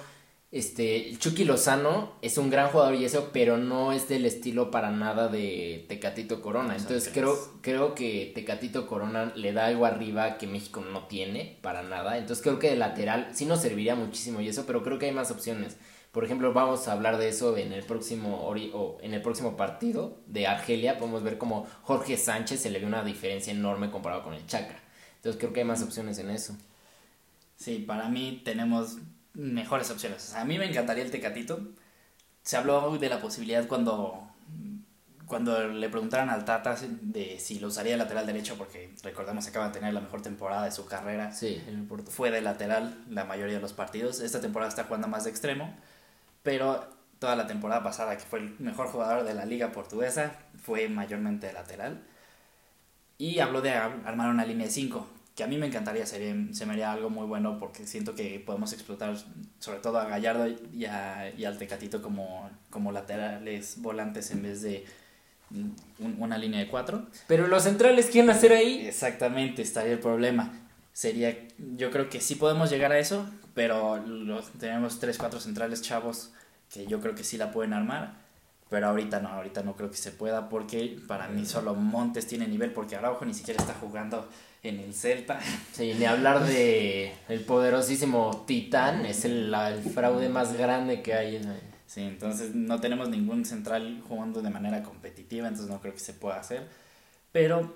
este, 0.52 1.16
Chucky 1.20 1.44
Lozano 1.44 2.14
es 2.24 2.40
un 2.40 2.50
gran 2.50 2.70
jugador 2.70 2.96
y 2.96 3.06
eso, 3.06 3.30
pero 3.32 3.58
no 3.58 3.92
es 3.92 4.08
del 4.08 4.26
estilo 4.26 4.72
para 4.72 4.90
nada 4.90 5.28
de 5.28 5.86
Tecatito 5.88 6.42
Corona. 6.42 6.76
Entonces 6.76 7.12
creo, 7.14 7.38
creo 7.62 7.94
que 7.94 8.32
Tecatito 8.34 8.88
Corona 8.88 9.32
le 9.36 9.54
da 9.54 9.68
algo 9.68 9.86
arriba 9.86 10.40
que 10.40 10.48
México 10.48 10.82
no 10.82 11.06
tiene 11.06 11.60
para 11.62 11.84
nada. 11.84 12.18
Entonces 12.18 12.42
creo 12.42 12.58
que 12.58 12.72
de 12.72 12.78
lateral 12.78 13.30
sí 13.34 13.46
nos 13.46 13.62
serviría 13.62 13.94
muchísimo 13.94 14.42
y 14.42 14.48
eso, 14.48 14.66
pero 14.66 14.82
creo 14.82 14.98
que 14.98 15.06
hay 15.06 15.12
más 15.12 15.30
opciones. 15.30 15.78
Por 16.12 16.26
ejemplo, 16.26 16.54
vamos 16.54 16.88
a 16.88 16.94
hablar 16.94 17.18
de 17.18 17.30
eso 17.30 17.56
en 17.56 17.72
el 17.72 17.84
próximo 17.84 18.48
o 18.48 18.98
en 19.02 19.14
el 19.14 19.22
próximo 19.22 19.56
partido 19.56 20.18
de 20.26 20.48
Argelia. 20.48 20.98
Podemos 20.98 21.22
ver 21.22 21.38
como 21.38 21.68
Jorge 21.84 22.18
Sánchez 22.18 22.62
se 22.62 22.72
le 22.72 22.80
ve 22.80 22.88
una 22.88 23.04
diferencia 23.04 23.54
enorme 23.54 23.92
comparado 23.92 24.24
con 24.24 24.34
el 24.34 24.46
Chaca. 24.48 24.80
Entonces 25.18 25.40
creo 25.40 25.54
que 25.54 25.60
hay 25.60 25.66
más 25.68 25.84
opciones 25.84 26.18
en 26.18 26.32
eso. 26.32 26.56
Sí, 27.58 27.80
para 27.80 28.10
mí 28.10 28.42
tenemos 28.44 28.98
mejores 29.34 29.92
opciones. 29.92 30.34
a 30.34 30.46
mí 30.46 30.58
me 30.58 30.66
encantaría 30.66 31.04
el 31.04 31.12
Tecatito. 31.12 31.60
Se 32.42 32.58
habló 32.58 32.98
de 32.98 33.10
la 33.10 33.20
posibilidad 33.22 33.68
cuando, 33.68 34.28
cuando 35.26 35.68
le 35.68 35.90
preguntaran 35.90 36.30
al 36.30 36.46
Tata 36.46 36.76
de 37.02 37.38
si 37.38 37.60
lo 37.60 37.68
usaría 37.68 37.92
de 37.92 37.98
lateral 37.98 38.26
derecho, 38.26 38.56
porque 38.58 38.96
recordemos 39.04 39.44
que 39.44 39.50
acaba 39.52 39.68
de 39.68 39.74
tener 39.74 39.94
la 39.94 40.00
mejor 40.00 40.22
temporada 40.22 40.66
de 40.66 40.72
su 40.72 40.86
carrera. 40.86 41.34
Sí, 41.34 41.62
Fue 42.08 42.32
de 42.32 42.42
lateral 42.42 43.04
la 43.10 43.26
mayoría 43.26 43.56
de 43.56 43.62
los 43.62 43.74
partidos. 43.74 44.22
Esta 44.22 44.42
temporada 44.42 44.70
está 44.70 44.86
jugando 44.86 45.08
más 45.08 45.26
de 45.26 45.30
extremo, 45.30 45.76
pero 46.44 46.88
toda 47.20 47.36
la 47.36 47.48
temporada 47.48 47.84
pasada, 47.84 48.18
que 48.18 48.24
fue 48.24 48.40
el 48.40 48.56
mejor 48.60 48.88
jugador 48.88 49.24
de 49.24 49.34
la 49.34 49.46
liga 49.46 49.72
portuguesa, 49.72 50.34
fue 50.62 50.88
mayormente 50.88 51.52
lateral. 51.52 52.02
Y 53.18 53.40
habló 53.40 53.62
de 53.62 53.72
armar 53.72 54.30
una 54.30 54.46
línea 54.46 54.66
de 54.68 54.72
5, 54.72 55.06
que 55.36 55.44
a 55.44 55.48
mí 55.48 55.58
me 55.58 55.68
encantaría, 55.68 56.06
sería, 56.06 56.36
se 56.54 56.66
me 56.66 56.74
haría 56.74 56.92
algo 56.92 57.10
muy 57.10 57.26
bueno 57.26 57.60
porque 57.60 57.86
siento 57.86 58.16
que 58.16 58.40
podemos 58.40 58.72
explotar 58.74 59.16
sobre 59.60 59.80
todo 59.80 59.98
a 60.00 60.06
Gallardo 60.06 60.48
y, 60.48 60.86
y 61.38 61.46
al 61.46 61.58
Tecatito 61.58 62.02
como, 62.02 62.50
como 62.70 62.92
laterales 62.92 63.82
volantes 63.82 64.32
en 64.32 64.44
vez 64.44 64.62
de 64.62 64.86
una 66.00 66.38
línea 66.38 66.60
de 66.60 66.68
cuatro. 66.68 67.08
Pero 67.28 67.48
los 67.48 67.64
centrales, 67.64 68.10
¿quién 68.12 68.30
hacer 68.30 68.54
ahí? 68.54 68.86
Exactamente, 68.86 69.62
estaría 69.62 69.94
el 69.94 70.00
problema. 70.00 70.52
Sería, 70.94 71.38
yo 71.78 71.92
creo 71.92 72.10
que 72.10 72.22
sí 72.22 72.36
podemos 72.36 72.70
llegar 72.70 72.92
a 72.92 73.00
eso, 73.00 73.26
pero 73.60 73.98
los, 73.98 74.52
tenemos 74.52 75.02
tres, 75.02 75.18
cuatro 75.18 75.42
centrales 75.42 75.82
chavos 75.82 76.32
que 76.74 76.88
yo 76.88 77.02
creo 77.02 77.14
que 77.14 77.26
sí 77.26 77.38
la 77.38 77.52
pueden 77.52 77.74
armar. 77.74 78.14
Pero 78.70 78.88
ahorita 78.88 79.20
no, 79.20 79.28
ahorita 79.28 79.64
no 79.64 79.76
creo 79.76 79.92
que 79.92 79.98
se 79.98 80.12
pueda 80.12 80.48
porque 80.48 80.98
para 81.10 81.28
mí 81.28 81.46
solo 81.46 81.76
Montes 81.76 82.26
tiene 82.26 82.48
nivel 82.48 82.72
porque 82.72 82.96
Araujo 82.96 83.26
ni 83.26 83.34
siquiera 83.34 83.60
está 83.60 83.74
jugando 83.74 84.30
en 84.64 84.80
el 84.80 84.94
Celta. 84.94 85.42
Sí, 85.74 85.94
ni 86.00 86.06
hablar 86.06 86.46
de 86.46 87.12
el 87.28 87.42
poderosísimo 87.42 88.46
Titán, 88.48 89.06
es 89.06 89.26
el, 89.26 89.54
fraude 89.94 90.30
más 90.30 90.54
grande 90.54 91.02
que 91.02 91.14
hay. 91.14 91.42
Sí, 91.86 92.04
entonces 92.04 92.56
no 92.56 92.80
tenemos 92.80 93.10
ningún 93.10 93.44
central 93.44 94.02
jugando 94.08 94.42
de 94.42 94.52
manera 94.52 94.84
competitiva, 94.84 95.50
entonces 95.50 95.70
no 95.70 95.82
creo 95.82 95.94
que 95.94 96.00
se 96.00 96.14
pueda 96.14 96.40
hacer. 96.40 96.66
Pero 97.34 97.76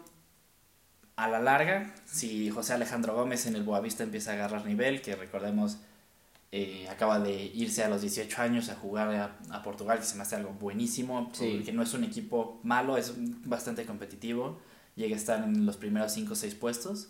a 1.16 1.28
la 1.28 1.40
larga, 1.40 1.94
si 2.06 2.50
José 2.50 2.74
Alejandro 2.74 3.16
Gómez 3.16 3.46
en 3.46 3.56
el 3.56 3.64
Boavista 3.64 4.04
empieza 4.04 4.32
a 4.32 4.34
agarrar 4.34 4.66
nivel, 4.66 5.02
que 5.02 5.16
recordemos 5.16 5.78
eh, 6.52 6.88
acaba 6.90 7.20
de 7.20 7.46
irse 7.54 7.84
a 7.84 7.90
los 7.90 8.02
18 8.02 8.42
años 8.42 8.70
a 8.70 8.76
jugar 8.76 9.38
a, 9.50 9.64
Portugal, 9.64 10.00
que 10.00 10.06
se 10.06 10.16
me 10.16 10.24
hace 10.24 10.36
algo 10.36 10.52
buenísimo, 10.52 11.32
que 11.38 11.72
no 11.74 11.84
es 11.84 11.94
un 11.94 12.04
equipo 12.04 12.60
malo, 12.64 12.98
es 12.98 13.14
bastante 13.46 13.86
competitivo 13.86 14.60
llega 14.96 15.16
a 15.16 15.20
estar 15.20 15.44
en 15.44 15.66
los 15.66 15.78
primeros 15.78 16.12
5 16.14 16.34
o 16.34 16.36
6 16.36 16.56
puestos. 16.56 17.10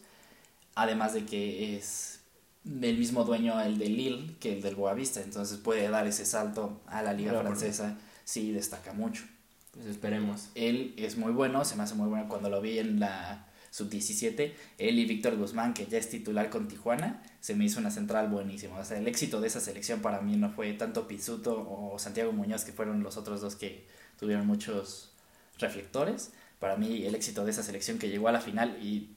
Además 0.76 1.14
de 1.14 1.26
que 1.26 1.78
es 1.78 2.22
del 2.64 2.98
mismo 2.98 3.24
dueño 3.26 3.60
el 3.62 3.78
de 3.78 3.90
Lille 3.90 4.36
que 4.40 4.54
el 4.54 4.62
del 4.62 4.76
Boavista, 4.76 5.22
entonces 5.22 5.58
puede 5.58 5.90
dar 5.90 6.08
ese 6.08 6.26
salto 6.26 6.82
a 6.88 7.02
la 7.02 7.14
liga 7.14 7.40
francesa, 7.42 7.98
sí 8.24 8.52
destaca 8.52 8.94
mucho. 8.94 9.24
Pues 9.72 9.86
esperemos. 9.88 10.50
Él 10.56 10.94
es 10.98 11.18
muy 11.18 11.32
bueno, 11.32 11.66
se 11.66 11.76
me 11.76 11.84
hace 11.84 11.96
muy 11.96 12.08
bueno 12.08 12.28
cuando 12.30 12.50
lo 12.50 12.62
vi 12.62 12.80
en 12.80 13.00
la 13.00 13.48
sub-17, 13.74 14.54
él 14.78 15.00
y 15.00 15.06
Víctor 15.06 15.36
Guzmán, 15.36 15.74
que 15.74 15.88
ya 15.88 15.98
es 15.98 16.08
titular 16.08 16.52
con 16.52 16.68
Tijuana, 16.68 17.24
se 17.40 17.56
me 17.56 17.66
hizo 17.66 17.80
una 17.80 17.90
central 17.90 18.28
buenísima. 18.30 18.78
O 18.78 18.86
sea, 18.86 19.00
el 19.00 19.08
éxito 19.08 19.42
de 19.42 19.48
esa 19.48 19.60
selección 19.60 20.00
para 20.00 20.22
mí 20.22 20.36
no 20.36 20.52
fue 20.52 20.74
tanto 20.74 21.08
Pizzuto 21.08 21.68
o 21.68 21.98
Santiago 21.98 22.32
Muñoz, 22.34 22.66
que 22.66 22.72
fueron 22.72 23.02
los 23.02 23.18
otros 23.18 23.42
dos 23.42 23.56
que 23.56 23.88
tuvieron 24.20 24.46
muchos 24.46 25.16
reflectores, 25.58 26.34
para 26.60 26.76
mí 26.76 27.04
el 27.08 27.16
éxito 27.16 27.46
de 27.46 27.50
esa 27.50 27.64
selección 27.64 27.98
que 27.98 28.10
llegó 28.10 28.28
a 28.28 28.32
la 28.32 28.42
final 28.42 28.78
y 28.80 29.16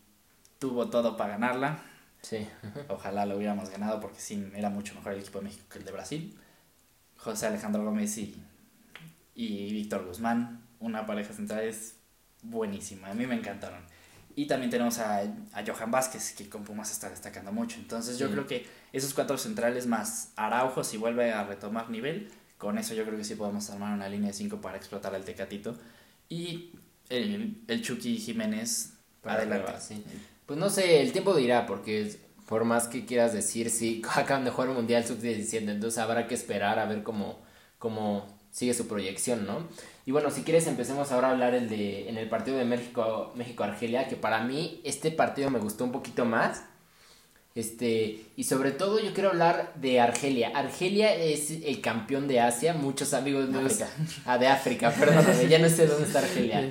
tuvo 0.58 0.88
todo 0.88 1.18
para 1.18 1.32
ganarla. 1.32 1.82
Sí. 2.22 2.48
Ojalá 2.88 3.26
lo 3.26 3.36
hubiéramos 3.36 3.68
ganado 3.68 4.00
porque 4.00 4.20
sí, 4.20 4.42
era 4.54 4.70
mucho 4.70 4.94
mejor 4.94 5.12
el 5.12 5.20
equipo 5.20 5.40
de 5.40 5.44
México 5.44 5.66
que 5.70 5.80
el 5.80 5.84
de 5.84 5.92
Brasil. 5.92 6.38
José 7.18 7.46
Alejandro 7.46 7.84
Gómez 7.84 8.16
y, 8.16 8.42
y 9.34 9.70
Víctor 9.74 10.06
Guzmán, 10.06 10.66
una 10.80 11.04
pareja 11.04 11.34
central 11.34 11.64
es 11.64 11.96
buenísima, 12.42 13.10
a 13.10 13.14
mí 13.14 13.26
me 13.26 13.34
encantaron. 13.34 13.84
Y 14.36 14.46
también 14.46 14.70
tenemos 14.70 14.98
a, 14.98 15.20
a 15.20 15.64
Johan 15.66 15.90
Vázquez, 15.90 16.34
que 16.34 16.48
con 16.48 16.62
Pumas 16.62 16.92
está 16.92 17.08
destacando 17.08 17.52
mucho. 17.52 17.78
Entonces 17.78 18.18
yo 18.18 18.30
creo 18.30 18.46
que 18.46 18.66
esos 18.92 19.14
cuatro 19.14 19.38
centrales 19.38 19.86
más 19.86 20.32
Araujo, 20.36 20.84
si 20.84 20.98
vuelve 20.98 21.32
a 21.32 21.42
retomar 21.44 21.88
nivel, 21.88 22.28
con 22.58 22.76
eso 22.76 22.94
yo 22.94 23.04
creo 23.04 23.16
que 23.16 23.24
sí 23.24 23.34
podemos 23.34 23.68
armar 23.70 23.94
una 23.94 24.08
línea 24.08 24.28
de 24.28 24.34
cinco 24.34 24.60
para 24.60 24.76
explotar 24.76 25.14
al 25.14 25.24
Tecatito. 25.24 25.74
Y 26.28 26.70
el, 27.08 27.62
el 27.66 27.82
Chucky 27.82 28.18
Jiménez, 28.18 28.92
para 29.22 29.38
adelante. 29.38 29.72
sí. 29.80 30.04
Pues 30.44 30.58
no 30.58 30.70
sé, 30.70 31.00
el 31.00 31.12
tiempo 31.12 31.34
dirá, 31.34 31.66
porque 31.66 32.16
por 32.46 32.64
más 32.64 32.88
que 32.88 33.04
quieras 33.04 33.32
decir, 33.32 33.70
sí, 33.70 34.02
acaban 34.14 34.44
de 34.44 34.50
jugar 34.50 34.68
un 34.68 34.76
Mundial 34.76 35.04
Sub-17, 35.04 35.68
entonces 35.68 35.98
habrá 35.98 36.28
que 36.28 36.34
esperar 36.34 36.78
a 36.78 36.84
ver 36.86 37.02
cómo, 37.02 37.40
cómo 37.78 38.26
sigue 38.50 38.74
su 38.74 38.86
proyección, 38.86 39.46
¿no? 39.46 39.66
Y 40.06 40.12
bueno, 40.12 40.30
si 40.30 40.42
quieres 40.42 40.68
empecemos 40.68 41.10
ahora 41.10 41.28
a 41.28 41.30
hablar 41.32 41.52
el 41.54 41.68
de, 41.68 42.08
en 42.08 42.16
el 42.16 42.28
partido 42.28 42.56
de 42.56 42.64
México, 42.64 43.32
México-Argelia, 43.34 44.06
que 44.06 44.14
para 44.14 44.44
mí 44.44 44.80
este 44.84 45.10
partido 45.10 45.50
me 45.50 45.58
gustó 45.58 45.82
un 45.82 45.90
poquito 45.90 46.24
más. 46.24 46.62
Este, 47.56 48.24
y 48.36 48.44
sobre 48.44 48.70
todo 48.70 49.00
yo 49.00 49.12
quiero 49.12 49.30
hablar 49.30 49.72
de 49.74 49.98
Argelia. 49.98 50.52
Argelia 50.54 51.12
es 51.12 51.50
el 51.50 51.80
campeón 51.80 52.28
de 52.28 52.38
Asia, 52.38 52.72
muchos 52.72 53.14
amigos 53.14 53.52
de 53.52 53.58
África. 53.58 53.88
Ah, 54.26 54.38
de 54.38 54.46
África, 54.46 54.92
perdón, 54.92 55.24
ya 55.48 55.58
no 55.58 55.68
sé 55.68 55.88
dónde 55.88 56.06
está 56.06 56.20
Argelia. 56.20 56.70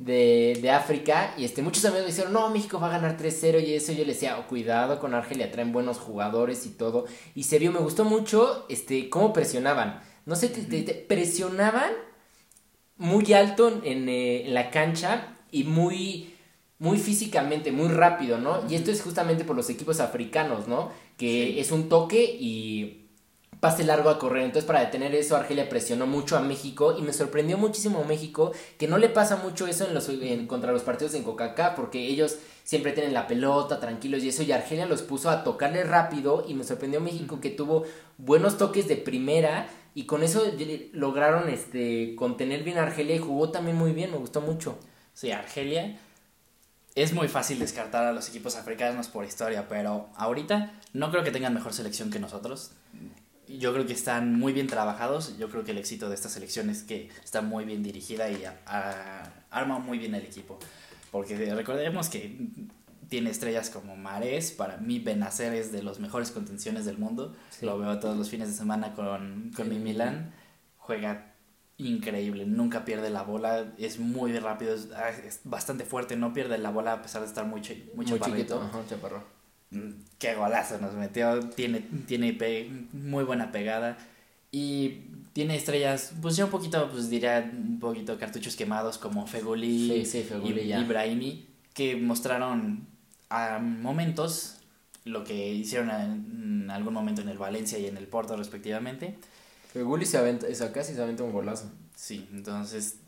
De, 0.00 0.58
de, 0.60 0.70
África 0.70 1.34
y 1.36 1.44
este, 1.44 1.62
muchos 1.62 1.84
amigos 1.84 2.06
me 2.06 2.10
dijeron, 2.10 2.32
no, 2.32 2.50
México 2.50 2.80
va 2.80 2.88
a 2.88 2.98
ganar 2.98 3.16
3-0 3.16 3.64
y 3.64 3.74
eso 3.74 3.92
yo 3.92 4.04
le 4.04 4.14
decía, 4.14 4.38
oh, 4.38 4.48
cuidado 4.48 4.98
con 4.98 5.14
Argelia, 5.14 5.52
traen 5.52 5.70
buenos 5.70 5.98
jugadores 5.98 6.66
y 6.66 6.70
todo. 6.70 7.04
Y 7.36 7.44
se 7.44 7.60
vio, 7.60 7.70
me 7.70 7.78
gustó 7.78 8.04
mucho 8.04 8.66
este, 8.68 9.08
cómo 9.08 9.32
presionaban. 9.32 10.00
No 10.24 10.34
sé, 10.34 10.48
te 10.48 10.94
presionaban 10.94 11.92
muy 13.02 13.32
alto 13.32 13.80
eh, 13.84 14.44
en, 14.46 14.54
la 14.54 14.70
cancha 14.70 15.36
y 15.50 15.64
muy, 15.64 16.34
muy 16.78 16.98
físicamente, 16.98 17.72
muy 17.72 17.88
rápido, 17.88 18.38
¿no? 18.38 18.62
Y 18.68 18.76
esto 18.76 18.90
es 18.90 19.02
justamente 19.02 19.44
por 19.44 19.56
los 19.56 19.68
equipos 19.68 20.00
africanos, 20.00 20.68
¿no? 20.68 20.90
Que 21.16 21.60
es 21.60 21.72
un 21.72 21.88
toque 21.88 22.22
y 22.22 23.08
pase 23.58 23.84
largo 23.84 24.08
a 24.08 24.18
correr. 24.18 24.44
Entonces, 24.44 24.66
para 24.66 24.80
detener 24.80 25.14
eso, 25.14 25.36
Argelia 25.36 25.68
presionó 25.68 26.06
mucho 26.06 26.36
a 26.36 26.40
México 26.40 26.96
y 26.96 27.02
me 27.02 27.12
sorprendió 27.12 27.58
muchísimo 27.58 28.04
México, 28.04 28.52
que 28.78 28.88
no 28.88 28.98
le 28.98 29.08
pasa 29.08 29.36
mucho 29.36 29.66
eso 29.66 29.86
en 29.86 29.94
los, 29.94 30.08
contra 30.46 30.72
los 30.72 30.82
partidos 30.82 31.14
en 31.14 31.24
Coca-Cola, 31.24 31.74
porque 31.74 32.06
ellos 32.06 32.38
siempre 32.64 32.92
tienen 32.92 33.14
la 33.14 33.26
pelota, 33.26 33.80
tranquilos 33.80 34.22
y 34.22 34.28
eso, 34.28 34.44
y 34.44 34.52
Argelia 34.52 34.86
los 34.86 35.02
puso 35.02 35.28
a 35.28 35.42
tocarle 35.42 35.82
rápido 35.82 36.44
y 36.48 36.54
me 36.54 36.64
sorprendió 36.64 37.00
México 37.00 37.40
que 37.40 37.50
tuvo 37.50 37.84
buenos 38.16 38.58
toques 38.58 38.86
de 38.86 38.96
primera 38.96 39.68
y 39.94 40.06
con 40.06 40.22
eso 40.22 40.42
lograron 40.92 41.48
este 41.48 42.14
contener 42.16 42.62
bien 42.62 42.78
a 42.78 42.82
Argelia 42.82 43.16
y 43.16 43.18
jugó 43.18 43.50
también 43.50 43.76
muy 43.76 43.92
bien, 43.92 44.10
me 44.10 44.16
gustó 44.16 44.40
mucho. 44.40 44.78
Sí, 45.14 45.30
Argelia 45.30 45.98
es 46.94 47.12
muy 47.12 47.28
fácil 47.28 47.58
descartar 47.58 48.06
a 48.06 48.12
los 48.12 48.28
equipos 48.28 48.56
africanos 48.56 49.08
por 49.08 49.24
historia, 49.24 49.68
pero 49.68 50.08
ahorita 50.16 50.78
no 50.92 51.10
creo 51.10 51.24
que 51.24 51.30
tengan 51.30 51.54
mejor 51.54 51.72
selección 51.72 52.10
que 52.10 52.18
nosotros. 52.18 52.72
Yo 53.48 53.72
creo 53.72 53.86
que 53.86 53.92
están 53.92 54.38
muy 54.38 54.52
bien 54.52 54.66
trabajados. 54.66 55.36
Yo 55.38 55.50
creo 55.50 55.64
que 55.64 55.72
el 55.72 55.78
éxito 55.78 56.08
de 56.08 56.14
esta 56.14 56.28
selección 56.28 56.70
es 56.70 56.82
que 56.82 57.10
está 57.24 57.42
muy 57.42 57.64
bien 57.64 57.82
dirigida 57.82 58.30
y 58.30 58.44
arma 59.50 59.78
muy 59.78 59.98
bien 59.98 60.14
el 60.14 60.22
equipo. 60.22 60.58
Porque 61.10 61.36
recordemos 61.54 62.08
que 62.08 62.38
tiene 63.12 63.28
estrellas 63.28 63.68
como 63.68 63.94
Mares, 63.94 64.52
para 64.52 64.78
mí 64.78 64.98
Benacer 64.98 65.52
es 65.52 65.70
de 65.70 65.82
los 65.82 66.00
mejores 66.00 66.30
contenciones 66.30 66.86
del 66.86 66.96
mundo, 66.96 67.36
lo 67.60 67.78
veo 67.78 67.98
todos 67.98 68.16
los 68.16 68.30
fines 68.30 68.48
de 68.48 68.54
semana 68.54 68.94
con, 68.94 69.52
con 69.54 69.68
mi 69.68 69.78
Milan, 69.78 70.32
juega 70.78 71.34
increíble, 71.76 72.46
nunca 72.46 72.86
pierde 72.86 73.10
la 73.10 73.22
bola, 73.22 73.74
es 73.76 73.98
muy 73.98 74.38
rápido, 74.38 74.74
es, 74.74 74.88
ah, 74.96 75.10
bastante 75.44 75.84
fuerte, 75.84 76.16
no 76.16 76.32
pierde 76.32 76.56
la 76.56 76.70
bola 76.70 76.94
a 76.94 77.02
pesar 77.02 77.20
de 77.20 77.28
estar 77.28 77.44
muy, 77.44 77.60
muy, 77.94 78.06
muy 78.06 78.18
chiquito. 78.18 78.70
chaparro. 78.88 79.22
Mm, 79.72 79.90
qué 80.18 80.34
golazo 80.34 80.78
nos 80.78 80.94
metió, 80.94 81.38
tiene, 81.50 81.80
tiene 82.06 82.88
muy 82.94 83.24
buena 83.24 83.52
pegada 83.52 83.98
y 84.50 85.02
tiene 85.34 85.56
estrellas, 85.56 86.14
pues 86.22 86.36
ya 86.36 86.46
un 86.46 86.50
poquito, 86.50 86.88
pues 86.90 87.10
diría 87.10 87.46
un 87.52 87.78
poquito 87.78 88.18
cartuchos 88.18 88.56
quemados 88.56 88.96
como 88.96 89.26
Feguli, 89.26 90.02
y 90.02 90.84
Brahimi, 90.84 91.46
que 91.74 91.96
mostraron 91.96 92.90
a 93.32 93.58
momentos 93.58 94.58
lo 95.04 95.24
que 95.24 95.52
hicieron 95.52 95.90
en, 95.90 96.70
algún 96.70 96.94
momento 96.94 97.22
en 97.22 97.28
el 97.28 97.38
Valencia 97.38 97.78
y 97.78 97.86
en 97.86 97.96
el 97.96 98.06
Porto 98.06 98.36
respectivamente. 98.36 99.18
Gulli 99.74 100.04
se 100.04 100.18
aventa, 100.18 100.46
casi 100.72 100.94
se 100.94 101.02
aventa 101.02 101.22
un 101.22 101.32
golazo. 101.32 101.70
Sí, 101.96 102.28
entonces 102.32 102.98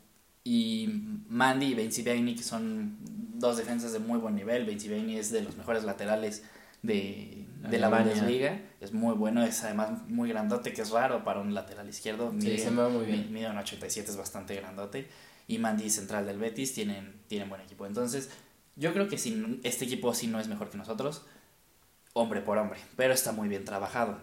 y 0.43 0.87
Mandy 1.27 1.67
y 1.67 1.73
Bencibaini 1.73 2.35
que 2.35 2.43
son 2.43 2.97
dos 3.35 3.57
defensas 3.57 3.93
de 3.93 3.99
muy 3.99 4.19
buen 4.19 4.35
nivel. 4.35 4.65
Bencibaini 4.65 5.17
es 5.17 5.31
de 5.31 5.41
los 5.41 5.57
mejores 5.57 5.83
laterales 5.83 6.43
de, 6.81 7.45
de 7.69 7.79
la 7.79 7.89
Bundesliga. 7.89 8.61
Es 8.81 8.93
muy 8.93 9.15
bueno, 9.15 9.43
es 9.43 9.63
además 9.63 10.07
muy 10.07 10.29
grandote, 10.29 10.73
que 10.73 10.81
es 10.81 10.89
raro 10.89 11.23
para 11.23 11.39
un 11.39 11.53
lateral 11.53 11.87
izquierdo. 11.87 12.33
Sí, 12.39 12.57
se 12.57 12.71
mueve 12.71 12.91
muy 12.91 13.05
bien. 13.05 13.31
Mide 13.31 13.49
un 13.49 13.57
87, 13.57 14.11
es 14.11 14.17
bastante 14.17 14.55
grandote. 14.55 15.07
Y 15.47 15.59
Mandy 15.59 15.89
central 15.89 16.25
del 16.25 16.39
Betis 16.39 16.73
tienen, 16.73 17.21
tienen 17.27 17.49
buen 17.49 17.61
equipo. 17.61 17.85
Entonces, 17.85 18.29
yo 18.75 18.93
creo 18.93 19.07
que 19.07 19.17
si, 19.17 19.59
este 19.63 19.85
equipo 19.85 20.13
sí 20.13 20.27
no 20.27 20.39
es 20.39 20.47
mejor 20.47 20.69
que 20.69 20.77
nosotros, 20.77 21.25
hombre 22.13 22.41
por 22.41 22.57
hombre, 22.57 22.79
pero 22.95 23.13
está 23.13 23.31
muy 23.31 23.47
bien 23.47 23.65
trabajado. 23.65 24.19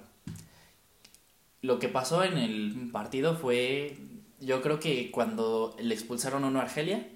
Lo 1.61 1.79
que 1.79 1.89
pasó 1.89 2.25
en 2.25 2.39
el 2.39 2.91
partido 2.93 3.37
fue, 3.37 3.97
yo 4.41 4.63
creo 4.63 4.81
que 4.81 5.11
cuando 5.11 5.77
le 5.79 5.95
expulsaron 5.95 6.45
uno 6.45 6.59
a 6.59 6.63
Argelia, 6.63 7.09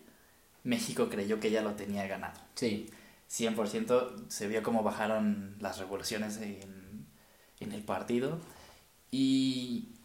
México 0.62 1.08
creyó 1.08 1.40
que 1.40 1.50
ya 1.50 1.62
lo 1.62 1.72
tenía 1.72 2.06
ganado. 2.06 2.40
Sí. 2.54 2.90
100% 3.30 4.28
se 4.28 4.46
vio 4.46 4.62
cómo 4.62 4.84
bajaron 4.84 5.56
las 5.60 5.78
revoluciones 5.78 6.36
en, 6.36 7.06
en 7.58 7.72
el 7.72 7.82
partido. 7.82 8.38
Y 9.10 9.95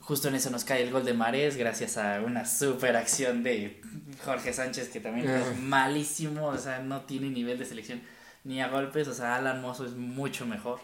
Justo 0.00 0.28
en 0.28 0.36
eso 0.36 0.50
nos 0.50 0.64
cae 0.64 0.82
el 0.82 0.90
gol 0.90 1.04
de 1.04 1.12
Mares 1.12 1.56
gracias 1.56 1.98
a 1.98 2.22
una 2.22 2.46
super 2.46 2.96
acción 2.96 3.42
de 3.42 3.80
Jorge 4.24 4.52
Sánchez 4.52 4.88
que 4.88 5.00
también 5.00 5.28
es 5.28 5.46
ah. 5.46 5.54
malísimo, 5.60 6.46
o 6.46 6.56
sea, 6.56 6.78
no 6.78 7.02
tiene 7.02 7.28
nivel 7.28 7.58
de 7.58 7.66
selección 7.66 8.00
ni 8.44 8.62
a 8.62 8.68
golpes, 8.68 9.06
o 9.08 9.14
sea, 9.14 9.36
Alan 9.36 9.60
Mozo 9.60 9.84
es 9.84 9.92
mucho 9.92 10.46
mejor. 10.46 10.80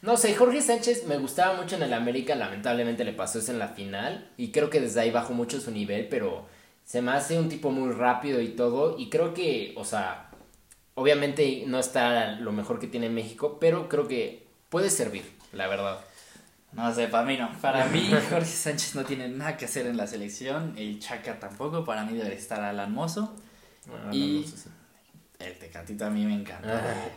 No 0.00 0.16
sé, 0.16 0.34
Jorge 0.34 0.62
Sánchez 0.62 1.06
me 1.06 1.18
gustaba 1.18 1.60
mucho 1.60 1.74
en 1.74 1.82
el 1.82 1.92
América, 1.92 2.36
lamentablemente 2.36 3.04
le 3.04 3.12
pasó 3.12 3.40
eso 3.40 3.50
en 3.50 3.58
la 3.58 3.68
final 3.68 4.30
y 4.36 4.52
creo 4.52 4.70
que 4.70 4.80
desde 4.80 5.00
ahí 5.00 5.10
bajó 5.10 5.34
mucho 5.34 5.60
su 5.60 5.72
nivel, 5.72 6.06
pero 6.08 6.46
se 6.84 7.02
me 7.02 7.10
hace 7.10 7.38
un 7.38 7.48
tipo 7.48 7.70
muy 7.70 7.92
rápido 7.92 8.40
y 8.40 8.48
todo 8.48 8.96
y 8.96 9.10
creo 9.10 9.34
que, 9.34 9.74
o 9.76 9.84
sea, 9.84 10.30
obviamente 10.94 11.64
no 11.66 11.80
está 11.80 12.32
lo 12.32 12.52
mejor 12.52 12.78
que 12.78 12.86
tiene 12.86 13.08
México, 13.08 13.58
pero 13.60 13.88
creo 13.88 14.06
que 14.06 14.46
puede 14.68 14.90
servir, 14.90 15.24
la 15.52 15.66
verdad. 15.66 15.98
No 16.72 16.94
sé, 16.94 17.08
para 17.08 17.24
mí 17.24 17.36
no. 17.36 17.50
Para 17.60 17.84
mí, 17.88 18.10
Jorge 18.30 18.44
Sánchez 18.44 18.94
no 18.94 19.04
tiene 19.04 19.28
nada 19.28 19.56
que 19.56 19.64
hacer 19.64 19.86
en 19.86 19.96
la 19.96 20.06
selección. 20.06 20.74
El 20.76 20.98
Chaca 20.98 21.38
tampoco. 21.38 21.84
Para 21.84 22.04
mí 22.04 22.16
debe 22.16 22.34
estar 22.34 22.60
Alan 22.62 22.92
Mozo. 22.92 23.34
Ah, 23.90 24.10
y 24.12 24.44
el 25.38 25.58
Tecatito 25.58 26.04
a 26.04 26.10
mí 26.10 26.24
me 26.24 26.34
encanta. 26.34 26.82
Ah. 26.84 27.08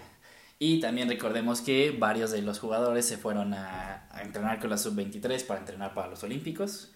Y 0.63 0.79
también 0.79 1.09
recordemos 1.09 1.61
que 1.61 1.89
varios 1.89 2.29
de 2.31 2.43
los 2.43 2.59
jugadores 2.59 3.07
se 3.07 3.17
fueron 3.17 3.53
a, 3.55 4.07
entrenar 4.21 4.59
con 4.59 4.69
la 4.69 4.77
sub-23 4.77 5.43
para 5.47 5.59
entrenar 5.59 5.93
para 5.95 6.07
los 6.07 6.23
Olímpicos. 6.23 6.91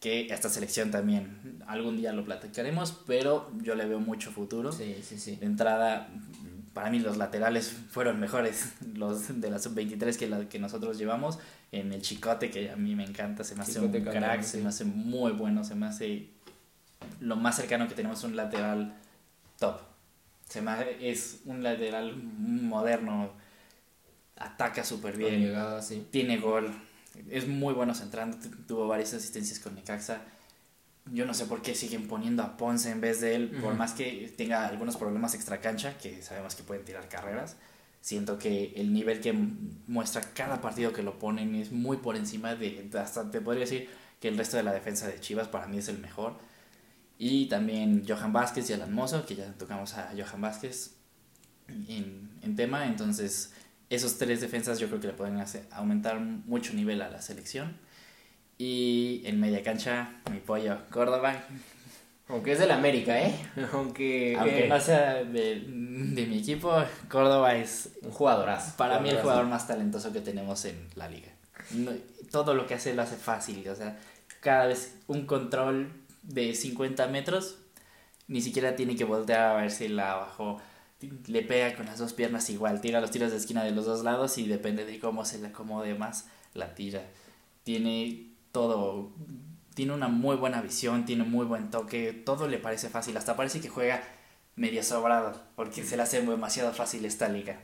Que 0.00 0.28
esta 0.32 0.48
selección 0.48 0.90
también 0.90 1.62
algún 1.66 1.96
día 1.96 2.12
lo 2.12 2.24
platicaremos, 2.24 3.02
pero 3.06 3.52
yo 3.60 3.74
le 3.74 3.84
veo 3.84 4.00
mucho 4.00 4.32
futuro. 4.32 4.72
Sí, 4.72 5.00
sí, 5.02 5.18
sí. 5.18 5.36
De 5.36 5.46
entrada, 5.46 6.08
para 6.74 6.90
mí 6.90 6.98
los 6.98 7.16
laterales 7.16 7.74
fueron 7.90 8.18
mejores 8.20 8.72
los 8.94 9.40
de 9.40 9.50
la 9.50 9.58
sub-23 9.58 10.16
que 10.16 10.28
la 10.28 10.48
que 10.48 10.58
nosotros 10.58 10.98
llevamos. 10.98 11.38
En 11.70 11.92
el 11.92 12.02
Chicote 12.02 12.50
que 12.50 12.70
a 12.70 12.76
mí 12.76 12.94
me 12.94 13.04
encanta 13.04 13.44
se 13.44 13.54
me 13.54 13.62
hace 13.62 13.80
un 13.80 13.90
crack 13.90 14.42
se 14.42 14.60
me 14.60 14.68
hace 14.68 14.84
muy 14.84 15.32
bueno 15.32 15.64
se 15.64 15.74
me 15.74 15.86
hace 15.86 16.28
lo 17.20 17.36
más 17.36 17.56
cercano 17.56 17.88
que 17.88 17.94
tenemos 17.94 18.22
un 18.24 18.36
lateral 18.36 18.94
top. 19.58 19.80
Se 20.48 20.60
me 20.60 20.72
es 21.00 21.40
un 21.46 21.62
lateral 21.62 22.16
moderno 22.16 23.32
ataca 24.36 24.84
súper 24.84 25.16
bien 25.16 25.54
tiene 26.10 26.38
gol 26.38 26.72
es 27.30 27.46
muy 27.46 27.74
bueno 27.74 27.94
centrando 27.94 28.36
tuvo 28.66 28.88
varias 28.88 29.14
asistencias 29.14 29.58
con 29.58 29.74
Necaxa 29.74 30.22
yo 31.10 31.26
no 31.26 31.34
sé 31.34 31.46
por 31.46 31.62
qué 31.62 31.74
siguen 31.74 32.06
poniendo 32.06 32.42
a 32.42 32.56
Ponce 32.56 32.90
en 32.90 33.00
vez 33.00 33.20
de 33.20 33.34
él, 33.34 33.50
por 33.60 33.74
más 33.74 33.92
que 33.92 34.32
tenga 34.36 34.66
algunos 34.66 34.96
problemas 34.96 35.34
extra 35.34 35.60
cancha, 35.60 35.98
que 35.98 36.22
sabemos 36.22 36.54
que 36.54 36.62
pueden 36.62 36.84
tirar 36.84 37.08
carreras. 37.08 37.56
Siento 38.00 38.38
que 38.38 38.72
el 38.76 38.92
nivel 38.92 39.20
que 39.20 39.32
muestra 39.32 40.22
cada 40.34 40.60
partido 40.60 40.92
que 40.92 41.02
lo 41.02 41.18
ponen 41.18 41.54
es 41.54 41.70
muy 41.72 41.98
por 41.98 42.16
encima 42.16 42.54
de, 42.54 42.88
hasta 42.98 43.30
te 43.30 43.40
podría 43.40 43.60
decir 43.60 43.88
que 44.20 44.28
el 44.28 44.38
resto 44.38 44.56
de 44.56 44.62
la 44.62 44.72
defensa 44.72 45.08
de 45.08 45.20
Chivas 45.20 45.48
para 45.48 45.66
mí 45.66 45.78
es 45.78 45.88
el 45.88 45.98
mejor. 45.98 46.38
Y 47.18 47.46
también 47.46 48.04
Johan 48.06 48.32
Vázquez 48.32 48.68
y 48.70 48.72
Alan 48.72 48.92
Mozo, 48.92 49.26
que 49.26 49.36
ya 49.36 49.52
tocamos 49.52 49.94
a 49.94 50.12
Johan 50.16 50.40
Vázquez 50.40 50.94
en, 51.68 52.30
en 52.42 52.56
tema. 52.56 52.86
Entonces, 52.86 53.52
esos 53.90 54.18
tres 54.18 54.40
defensas 54.40 54.78
yo 54.78 54.88
creo 54.88 55.00
que 55.00 55.08
le 55.08 55.12
pueden 55.12 55.38
hacer, 55.38 55.66
aumentar 55.70 56.18
mucho 56.18 56.72
nivel 56.74 57.02
a 57.02 57.10
la 57.10 57.20
selección. 57.20 57.76
Y 58.64 59.22
en 59.24 59.40
media 59.40 59.60
cancha, 59.64 60.20
mi 60.30 60.38
pollo, 60.38 60.78
Córdoba. 60.88 61.34
Aunque 62.28 62.52
es 62.52 62.60
del 62.60 62.70
América, 62.70 63.20
¿eh? 63.20 63.34
Aunque, 63.72 64.36
Aunque 64.38 64.68
no 64.68 64.78
sea 64.78 65.24
de, 65.24 65.64
mi 65.66 66.38
equipo, 66.38 66.72
Córdoba 67.08 67.56
es... 67.56 67.90
Un 68.02 68.12
jugadorazo. 68.12 68.76
Para 68.76 69.00
mí 69.00 69.08
el 69.08 69.18
jugador 69.18 69.46
más 69.46 69.66
talentoso 69.66 70.12
que 70.12 70.20
tenemos 70.20 70.64
en 70.64 70.76
la 70.94 71.08
liga. 71.08 71.26
todo 72.30 72.54
lo 72.54 72.68
que 72.68 72.74
hace 72.74 72.94
lo 72.94 73.02
hace 73.02 73.16
fácil, 73.16 73.68
o 73.68 73.74
sea, 73.74 73.98
cada 74.38 74.66
vez 74.66 74.94
un 75.08 75.26
control 75.26 75.90
de 76.22 76.54
50 76.54 77.08
metros, 77.08 77.58
ni 78.28 78.42
siquiera 78.42 78.76
tiene 78.76 78.94
que 78.94 79.02
voltear 79.02 79.56
a 79.56 79.60
ver 79.60 79.72
si 79.72 79.88
la 79.88 80.14
bajó. 80.14 80.62
Le 81.26 81.42
pega 81.42 81.74
con 81.74 81.86
las 81.86 81.98
dos 81.98 82.12
piernas 82.12 82.48
igual, 82.48 82.80
tira 82.80 83.00
los 83.00 83.10
tiros 83.10 83.32
de 83.32 83.38
esquina 83.38 83.64
de 83.64 83.72
los 83.72 83.86
dos 83.86 84.04
lados 84.04 84.38
y 84.38 84.46
depende 84.46 84.84
de 84.84 85.00
cómo 85.00 85.24
se 85.24 85.40
le 85.40 85.48
acomode 85.48 85.96
más, 85.96 86.28
la 86.54 86.76
tira. 86.76 87.02
Tiene 87.64 88.31
todo, 88.52 89.12
tiene 89.74 89.92
una 89.92 90.08
muy 90.08 90.36
buena 90.36 90.62
visión, 90.62 91.04
tiene 91.04 91.24
muy 91.24 91.46
buen 91.46 91.70
toque, 91.70 92.12
todo 92.12 92.48
le 92.48 92.58
parece 92.58 92.88
fácil, 92.88 93.16
hasta 93.16 93.36
parece 93.36 93.60
que 93.60 93.68
juega 93.68 94.02
medio 94.54 94.82
sobrado, 94.82 95.40
porque 95.56 95.84
se 95.84 95.96
le 95.96 96.02
hace 96.02 96.20
demasiado 96.22 96.72
fácil 96.72 97.04
esta 97.04 97.28
liga. 97.28 97.58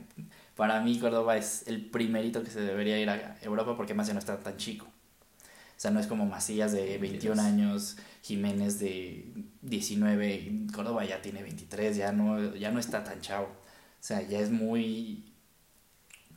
Para 0.56 0.80
mí 0.80 0.98
Córdoba 0.98 1.36
es 1.36 1.68
el 1.68 1.88
primerito 1.90 2.42
que 2.42 2.50
se 2.50 2.60
debería 2.60 2.98
ir 2.98 3.10
a 3.10 3.36
Europa 3.42 3.76
porque 3.76 3.94
más 3.94 4.08
ya 4.08 4.14
no 4.14 4.18
está 4.18 4.38
tan 4.38 4.56
chico. 4.56 4.86
O 4.86 5.80
sea, 5.80 5.92
no 5.92 6.00
es 6.00 6.08
como 6.08 6.26
Macías 6.26 6.72
de 6.72 6.98
21 6.98 7.40
años, 7.40 7.98
Jiménez 8.22 8.80
de 8.80 9.32
19, 9.62 10.66
Córdoba 10.74 11.04
ya 11.04 11.22
tiene 11.22 11.42
23, 11.42 11.96
ya 11.96 12.10
no, 12.10 12.56
ya 12.56 12.72
no 12.72 12.80
está 12.80 13.04
tan 13.04 13.20
chavo. 13.20 13.46
O 13.46 14.02
sea, 14.02 14.22
ya 14.22 14.40
es 14.40 14.50
muy, 14.50 15.32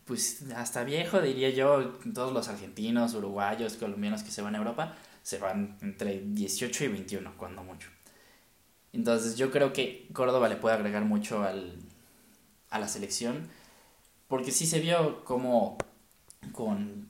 pues 0.05 0.43
hasta 0.55 0.83
viejo 0.83 1.21
diría 1.21 1.49
yo, 1.49 1.99
todos 2.13 2.33
los 2.33 2.47
argentinos, 2.47 3.13
uruguayos, 3.13 3.75
colombianos 3.75 4.23
que 4.23 4.31
se 4.31 4.41
van 4.41 4.55
a 4.55 4.57
Europa, 4.57 4.95
se 5.23 5.37
van 5.37 5.77
entre 5.81 6.21
18 6.21 6.85
y 6.85 6.87
21, 6.89 7.33
cuando 7.37 7.63
mucho. 7.63 7.89
Entonces 8.93 9.37
yo 9.37 9.51
creo 9.51 9.73
que 9.73 10.07
Córdoba 10.13 10.49
le 10.49 10.57
puede 10.57 10.75
agregar 10.75 11.05
mucho 11.05 11.43
al, 11.43 11.77
a 12.69 12.79
la 12.79 12.87
selección, 12.87 13.47
porque 14.27 14.51
sí 14.51 14.65
se 14.65 14.79
vio 14.79 15.23
como 15.23 15.77
con 16.51 17.09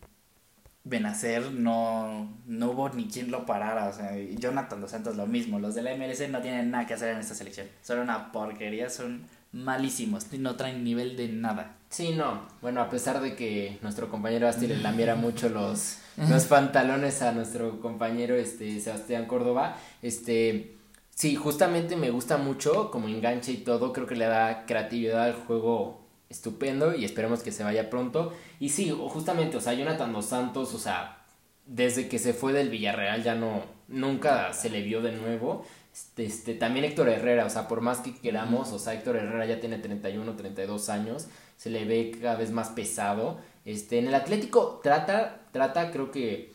Benacer 0.83 1.51
no, 1.51 2.35
no 2.47 2.71
hubo 2.71 2.89
ni 2.89 3.07
quien 3.07 3.31
lo 3.31 3.45
parara. 3.45 3.87
O 3.87 3.93
sea, 3.93 4.17
Jonathan 4.17 4.81
Dos 4.81 4.91
Santos 4.91 5.15
lo 5.15 5.27
mismo. 5.27 5.59
Los 5.59 5.75
de 5.75 5.83
la 5.83 5.95
MLC 5.95 6.29
no 6.29 6.41
tienen 6.41 6.71
nada 6.71 6.87
que 6.87 6.95
hacer 6.95 7.09
en 7.09 7.19
esta 7.19 7.35
selección. 7.35 7.67
Son 7.83 7.99
una 7.99 8.31
porquería, 8.31 8.89
son 8.89 9.27
malísimos. 9.51 10.31
No 10.33 10.55
traen 10.55 10.83
nivel 10.83 11.15
de 11.17 11.27
nada. 11.29 11.77
Sí, 11.91 12.13
no. 12.15 12.47
Bueno, 12.61 12.81
a 12.81 12.89
pesar 12.89 13.21
de 13.21 13.35
que 13.35 13.77
nuestro 13.81 14.09
compañero 14.09 14.47
Asti 14.47 14.65
le 14.65 14.77
lambiera 14.77 15.15
mucho 15.17 15.49
los, 15.49 15.97
los 16.29 16.45
pantalones 16.45 17.21
a 17.21 17.33
nuestro 17.33 17.81
compañero 17.81 18.33
este 18.35 18.79
Sebastián 18.79 19.25
Córdoba, 19.25 19.75
este 20.01 20.77
sí, 21.13 21.35
justamente 21.35 21.97
me 21.97 22.09
gusta 22.09 22.37
mucho 22.37 22.91
como 22.91 23.09
enganche 23.09 23.51
y 23.51 23.57
todo. 23.57 23.91
Creo 23.91 24.07
que 24.07 24.15
le 24.15 24.25
da 24.25 24.65
creatividad 24.65 25.25
al 25.25 25.33
juego 25.33 26.07
estupendo 26.29 26.95
y 26.95 27.03
esperemos 27.03 27.43
que 27.43 27.51
se 27.51 27.65
vaya 27.65 27.89
pronto. 27.89 28.31
Y 28.61 28.69
sí, 28.69 28.89
justamente, 28.89 29.57
o 29.57 29.61
sea, 29.61 29.73
Jonathan 29.73 30.13
Dos 30.13 30.27
Santos, 30.27 30.73
o 30.73 30.79
sea, 30.79 31.25
desde 31.65 32.07
que 32.07 32.19
se 32.19 32.33
fue 32.33 32.53
del 32.53 32.69
Villarreal 32.69 33.21
ya 33.21 33.35
no, 33.35 33.63
nunca 33.89 34.53
se 34.53 34.69
le 34.69 34.81
vio 34.81 35.01
de 35.01 35.11
nuevo. 35.11 35.65
Este, 35.93 36.23
este, 36.23 36.53
también 36.55 36.85
Héctor 36.85 37.09
Herrera, 37.09 37.45
o 37.45 37.49
sea, 37.49 37.67
por 37.67 37.81
más 37.81 37.99
que 37.99 38.15
queramos, 38.15 38.71
o 38.71 38.79
sea, 38.79 38.93
Héctor 38.93 39.17
Herrera 39.17 39.45
ya 39.45 39.59
tiene 39.59 39.77
31, 39.77 40.35
32 40.37 40.89
años, 40.89 41.27
se 41.61 41.69
le 41.69 41.85
ve 41.85 42.17
cada 42.19 42.37
vez 42.37 42.49
más 42.49 42.69
pesado. 42.69 43.37
Este, 43.65 43.99
en 43.99 44.07
el 44.07 44.15
Atlético 44.15 44.79
trata, 44.81 45.41
trata, 45.51 45.91
creo 45.91 46.09
que 46.09 46.51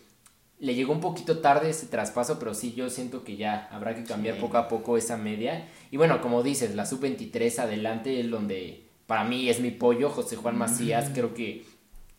le 0.58 0.74
llegó 0.74 0.92
un 0.92 1.00
poquito 1.00 1.38
tarde 1.38 1.70
ese 1.70 1.86
traspaso, 1.86 2.40
pero 2.40 2.54
sí, 2.54 2.74
yo 2.74 2.90
siento 2.90 3.22
que 3.22 3.36
ya 3.36 3.68
habrá 3.70 3.94
que 3.94 4.02
cambiar 4.02 4.38
poco 4.38 4.56
a 4.58 4.66
poco 4.66 4.96
esa 4.96 5.16
media. 5.16 5.68
Y 5.92 5.96
bueno, 5.96 6.20
como 6.20 6.42
dices, 6.42 6.74
la 6.74 6.86
sub-23 6.86 7.60
adelante 7.60 8.18
es 8.18 8.28
donde 8.28 8.88
para 9.06 9.22
mí 9.22 9.48
es 9.48 9.60
mi 9.60 9.70
pollo, 9.70 10.10
José 10.10 10.34
Juan 10.34 10.58
Macías, 10.58 11.10
creo 11.14 11.34
que 11.34 11.64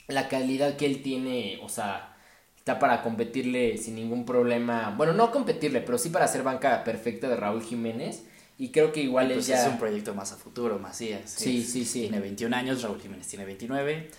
la 0.07 0.29
calidad 0.29 0.77
que 0.77 0.85
él 0.85 1.03
tiene, 1.03 1.59
o 1.61 1.67
sea, 1.67 2.15
está 2.55 2.79
para 2.79 3.03
competirle 3.03 3.77
sin 3.77 3.95
ningún 3.95 4.25
problema, 4.25 4.95
bueno, 4.95 5.11
no 5.11 5.31
competirle, 5.31 5.81
pero 5.81 5.97
sí 5.97 6.07
para 6.07 6.29
ser 6.29 6.41
banca 6.41 6.85
perfecta 6.85 7.27
de 7.27 7.35
Raúl 7.35 7.63
Jiménez. 7.63 8.23
Y 8.57 8.69
creo 8.69 8.91
que 8.91 9.01
igual 9.01 9.31
pues 9.31 9.49
es 9.49 9.67
un 9.67 9.77
proyecto 9.77 10.15
más 10.15 10.31
a 10.31 10.35
futuro, 10.35 10.79
Macías. 10.79 11.29
Sí, 11.29 11.63
sí, 11.63 11.85
sí. 11.85 12.01
Tiene 12.01 12.19
21 12.19 12.55
años, 12.55 12.81
Raúl 12.81 12.99
Jiménez 12.99 13.27
tiene 13.27 13.45
29 13.45 14.09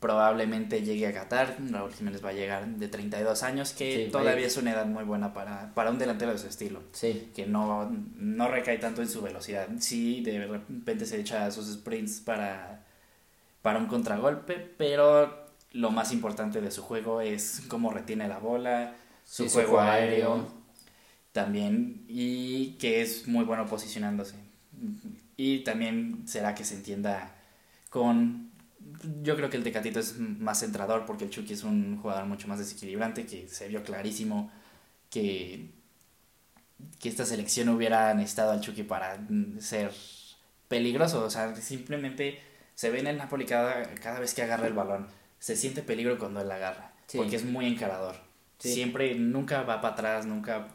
probablemente 0.00 0.82
llegue 0.82 1.06
a 1.06 1.12
Qatar. 1.12 1.56
Raúl 1.70 1.92
Jiménez 1.92 2.24
va 2.24 2.30
a 2.30 2.32
llegar 2.32 2.66
de 2.66 2.88
32 2.88 3.42
años, 3.42 3.72
que 3.72 4.08
todavía 4.10 4.46
es 4.46 4.56
una 4.56 4.72
edad 4.72 4.86
muy 4.86 5.04
buena 5.04 5.32
para, 5.32 5.72
para 5.74 5.90
un 5.90 5.98
delantero 5.98 6.32
de 6.32 6.38
su 6.38 6.48
estilo. 6.48 6.82
Sí. 6.92 7.30
Que 7.34 7.46
no, 7.46 7.90
no 8.16 8.48
recae 8.48 8.78
tanto 8.78 9.02
en 9.02 9.08
su 9.08 9.20
velocidad. 9.20 9.68
Sí, 9.78 10.22
de 10.22 10.46
repente 10.46 11.04
se 11.04 11.20
echa 11.20 11.50
sus 11.50 11.70
sprints 11.70 12.20
para, 12.20 12.86
para 13.60 13.78
un 13.78 13.86
contragolpe, 13.86 14.54
pero 14.78 15.46
lo 15.72 15.90
más 15.90 16.12
importante 16.12 16.60
de 16.62 16.70
su 16.70 16.82
juego 16.82 17.20
es 17.20 17.62
cómo 17.68 17.92
retiene 17.92 18.26
la 18.26 18.38
bola, 18.38 18.94
su 19.24 19.48
juego 19.48 19.80
aéreo 19.80 20.59
también, 21.32 22.04
y 22.08 22.72
que 22.78 23.02
es 23.02 23.28
muy 23.28 23.44
bueno 23.44 23.66
posicionándose. 23.66 24.36
Y 25.36 25.60
también 25.60 26.26
será 26.26 26.54
que 26.54 26.64
se 26.64 26.74
entienda 26.74 27.34
con 27.88 28.50
yo 29.22 29.36
creo 29.36 29.50
que 29.50 29.56
el 29.56 29.64
Tecatito 29.64 30.00
es 30.00 30.18
más 30.18 30.60
centrador 30.60 31.04
porque 31.06 31.24
el 31.24 31.30
Chucky 31.30 31.52
es 31.52 31.64
un 31.64 31.98
jugador 32.00 32.26
mucho 32.26 32.48
más 32.48 32.58
desequilibrante 32.58 33.26
que 33.26 33.48
se 33.48 33.68
vio 33.68 33.82
clarísimo 33.82 34.50
que, 35.10 35.68
que 36.98 37.08
esta 37.08 37.26
selección 37.26 37.68
hubiera 37.68 38.14
necesitado 38.14 38.52
al 38.52 38.60
Chucky 38.60 38.82
para 38.82 39.18
ser 39.58 39.92
peligroso. 40.68 41.24
O 41.24 41.30
sea, 41.30 41.54
simplemente 41.56 42.40
se 42.74 42.90
ve 42.90 43.00
en 43.00 43.08
el 43.08 43.18
Napoli 43.18 43.44
cada, 43.44 43.84
vez 44.18 44.34
que 44.34 44.42
agarra 44.42 44.66
el 44.66 44.74
balón. 44.74 45.08
Se 45.38 45.56
siente 45.56 45.82
peligro 45.82 46.18
cuando 46.18 46.40
él 46.40 46.50
agarra. 46.50 46.92
Porque 47.14 47.36
es 47.36 47.44
muy 47.44 47.66
encarador. 47.66 48.16
Siempre, 48.58 49.14
nunca 49.14 49.62
va 49.62 49.80
para 49.80 49.94
atrás, 49.94 50.26
nunca, 50.26 50.68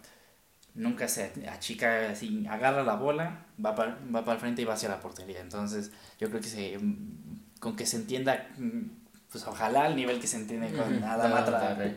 nunca 0.76 1.08
se 1.08 1.32
achica 1.50 2.10
así. 2.10 2.46
Agarra 2.48 2.84
la 2.84 2.96
bola, 2.96 3.46
va 3.64 3.76
para, 3.76 3.98
va 4.14 4.24
para 4.24 4.34
el 4.34 4.40
frente 4.40 4.62
y 4.62 4.66
va 4.66 4.74
hacia 4.74 4.90
la 4.90 5.00
portería. 5.00 5.42
Entonces, 5.42 5.92
yo 6.20 6.30
creo 6.30 6.42
que 6.42 6.48
se 6.48 6.78
con 7.60 7.76
que 7.76 7.86
se 7.86 7.98
entienda, 7.98 8.48
mm, 8.58 8.82
pues 9.32 9.46
ojalá 9.48 9.86
al 9.86 9.96
nivel 9.96 10.20
que 10.20 10.28
se 10.28 10.38
entiende 10.38 10.72
con 10.72 11.04
Adama 11.04 11.44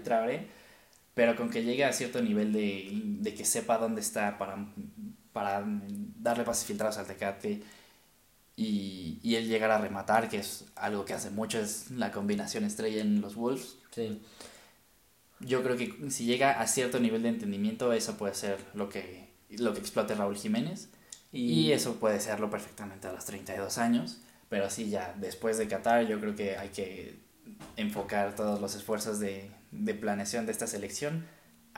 Traoré, 0.02 0.46
pero 1.12 1.36
con 1.36 1.50
que 1.50 1.62
llegue 1.62 1.84
a 1.84 1.92
cierto 1.92 2.22
nivel 2.22 2.52
de, 2.52 2.90
de 3.20 3.34
que 3.34 3.44
sepa 3.44 3.76
dónde 3.76 4.00
está 4.00 4.38
para, 4.38 4.56
para 5.32 5.62
darle 5.66 6.44
pases 6.44 6.64
filtrados 6.64 6.96
al 6.96 7.06
Tecate 7.06 7.62
y, 8.56 9.18
y, 9.22 9.34
él 9.34 9.46
llegar 9.46 9.70
a 9.70 9.78
rematar, 9.78 10.28
que 10.28 10.38
es 10.38 10.64
algo 10.74 11.04
que 11.04 11.12
hace 11.12 11.30
mucho, 11.30 11.58
es 11.60 11.90
la 11.90 12.10
combinación 12.10 12.64
estrella 12.64 13.02
en 13.02 13.20
los 13.20 13.34
Wolves. 13.34 13.76
Sí. 13.90 14.22
Yo 15.40 15.62
creo 15.62 15.77
que 15.77 16.11
si 16.11 16.24
llega 16.24 16.61
a 16.61 16.66
cierto 16.66 16.98
nivel 17.01 17.22
de 17.22 17.31
entendimiento, 17.31 17.92
eso 17.92 18.16
puede 18.16 18.35
ser 18.35 18.59
lo 18.74 18.88
que, 18.88 19.29
lo 19.51 19.72
que 19.72 19.81
explote 19.81 20.14
Raúl 20.14 20.37
Jiménez. 20.37 20.90
Y, 21.33 21.53
y 21.53 21.72
eso 21.72 21.96
puede 21.96 22.20
serlo 22.20 22.51
perfectamente 22.51 23.07
a 23.07 23.12
los 23.12 23.24
32 23.24 23.79
años. 23.79 24.18
Pero 24.48 24.70
sí, 24.70 24.88
ya 24.90 25.14
después 25.18 25.59
de 25.59 25.68
Qatar 25.68 26.07
yo 26.07 26.20
creo 26.20 26.35
que 26.35 26.57
hay 26.57 26.70
que 26.70 27.18
enfocar 27.77 28.35
todos 28.35 28.61
los 28.61 28.74
esfuerzos 28.74 29.20
de, 29.20 29.51
de 29.70 29.94
planeación 29.94 30.46
de 30.46 30.53
esta 30.53 30.66
selección 30.66 31.27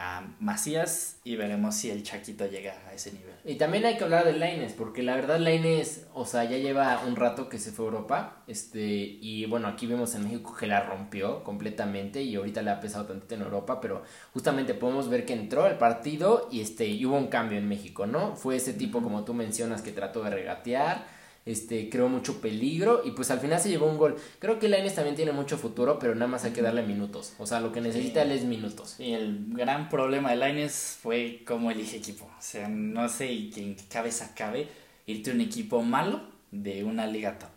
a 0.00 0.26
Macías 0.40 1.18
y 1.24 1.36
veremos 1.36 1.74
si 1.74 1.90
el 1.90 2.02
Chaquito 2.02 2.46
llega 2.46 2.74
a 2.88 2.94
ese 2.94 3.12
nivel. 3.12 3.34
Y 3.44 3.56
también 3.56 3.84
hay 3.84 3.98
que 3.98 4.04
hablar 4.04 4.24
de 4.24 4.32
Laines, 4.32 4.72
porque 4.72 5.02
la 5.02 5.14
verdad 5.14 5.38
Laines, 5.38 6.06
o 6.14 6.24
sea, 6.24 6.44
ya 6.44 6.56
lleva 6.56 7.02
un 7.06 7.16
rato 7.16 7.50
que 7.50 7.58
se 7.58 7.70
fue 7.70 7.84
a 7.84 7.88
Europa, 7.88 8.42
este, 8.46 8.80
y 8.80 9.44
bueno, 9.44 9.68
aquí 9.68 9.86
vemos 9.86 10.14
en 10.14 10.24
México 10.24 10.56
que 10.58 10.66
la 10.66 10.80
rompió 10.80 11.44
completamente 11.44 12.22
y 12.22 12.34
ahorita 12.36 12.62
le 12.62 12.70
ha 12.70 12.80
pesado 12.80 13.04
tantito 13.04 13.34
en 13.34 13.42
Europa, 13.42 13.80
pero 13.82 14.02
justamente 14.32 14.72
podemos 14.72 15.10
ver 15.10 15.26
que 15.26 15.34
entró 15.34 15.64
al 15.64 15.76
partido 15.76 16.48
y 16.50 16.62
este, 16.62 16.86
y 16.86 17.04
hubo 17.04 17.18
un 17.18 17.28
cambio 17.28 17.58
en 17.58 17.68
México, 17.68 18.06
¿no? 18.06 18.36
Fue 18.36 18.56
ese 18.56 18.72
tipo 18.72 19.02
como 19.02 19.24
tú 19.24 19.34
mencionas 19.34 19.82
que 19.82 19.92
trató 19.92 20.22
de 20.24 20.30
regatear, 20.30 21.04
este, 21.46 21.88
creó 21.88 22.08
mucho 22.08 22.40
peligro 22.40 23.02
y 23.04 23.12
pues 23.12 23.30
al 23.30 23.40
final 23.40 23.60
se 23.60 23.68
llevó 23.68 23.86
un 23.86 23.98
gol. 23.98 24.16
Creo 24.38 24.58
que 24.58 24.68
Laines 24.68 24.94
también 24.94 25.16
tiene 25.16 25.32
mucho 25.32 25.56
futuro, 25.56 25.98
pero 25.98 26.14
nada 26.14 26.26
más 26.26 26.44
hay 26.44 26.52
que 26.52 26.62
darle 26.62 26.82
minutos. 26.82 27.34
O 27.38 27.46
sea, 27.46 27.60
lo 27.60 27.72
que 27.72 27.80
necesita 27.80 28.22
él 28.22 28.32
es 28.32 28.44
minutos. 28.44 28.96
Y 28.98 29.12
el 29.12 29.46
gran 29.48 29.88
problema 29.88 30.30
de 30.30 30.36
Laines 30.36 30.98
fue 31.00 31.42
cómo 31.46 31.70
elige 31.70 31.96
equipo. 31.96 32.24
O 32.24 32.42
sea, 32.42 32.68
no 32.68 33.08
sé 33.08 33.26
qué 33.54 33.76
cabeza 33.90 34.34
cabe 34.34 34.68
irte 35.06 35.30
a 35.30 35.34
un 35.34 35.40
equipo 35.40 35.82
malo 35.82 36.20
de 36.50 36.84
una 36.84 37.06
liga 37.06 37.38
top. 37.38 37.50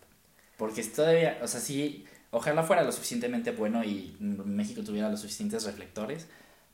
Porque 0.57 0.83
todavía, 0.83 1.39
o 1.41 1.47
sea, 1.47 1.59
sí, 1.59 2.05
ojalá 2.31 2.63
fuera 2.63 2.83
lo 2.83 2.91
suficientemente 2.91 3.51
bueno 3.51 3.83
y 3.83 4.15
México 4.19 4.83
tuviera 4.83 5.09
los 5.09 5.21
suficientes 5.21 5.65
reflectores 5.65 6.27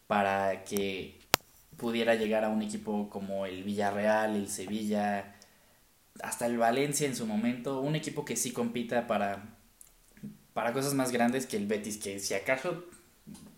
para 0.07 0.63
que 0.63 1.19
pudiera 1.77 2.15
llegar 2.15 2.43
a 2.43 2.49
un 2.49 2.61
equipo 2.61 3.09
como 3.09 3.45
el 3.45 3.63
Villarreal, 3.63 4.35
el 4.35 4.47
Sevilla, 4.49 5.35
hasta 6.23 6.45
el 6.45 6.57
Valencia 6.57 7.07
en 7.07 7.15
su 7.15 7.25
momento, 7.25 7.81
un 7.81 7.95
equipo 7.95 8.25
que 8.25 8.35
sí 8.35 8.51
compita 8.51 9.07
para, 9.07 9.57
para 10.53 10.73
cosas 10.73 10.93
más 10.93 11.11
grandes 11.11 11.45
que 11.45 11.57
el 11.57 11.67
Betis, 11.67 11.97
que 11.97 12.19
si 12.19 12.33
acaso 12.33 12.85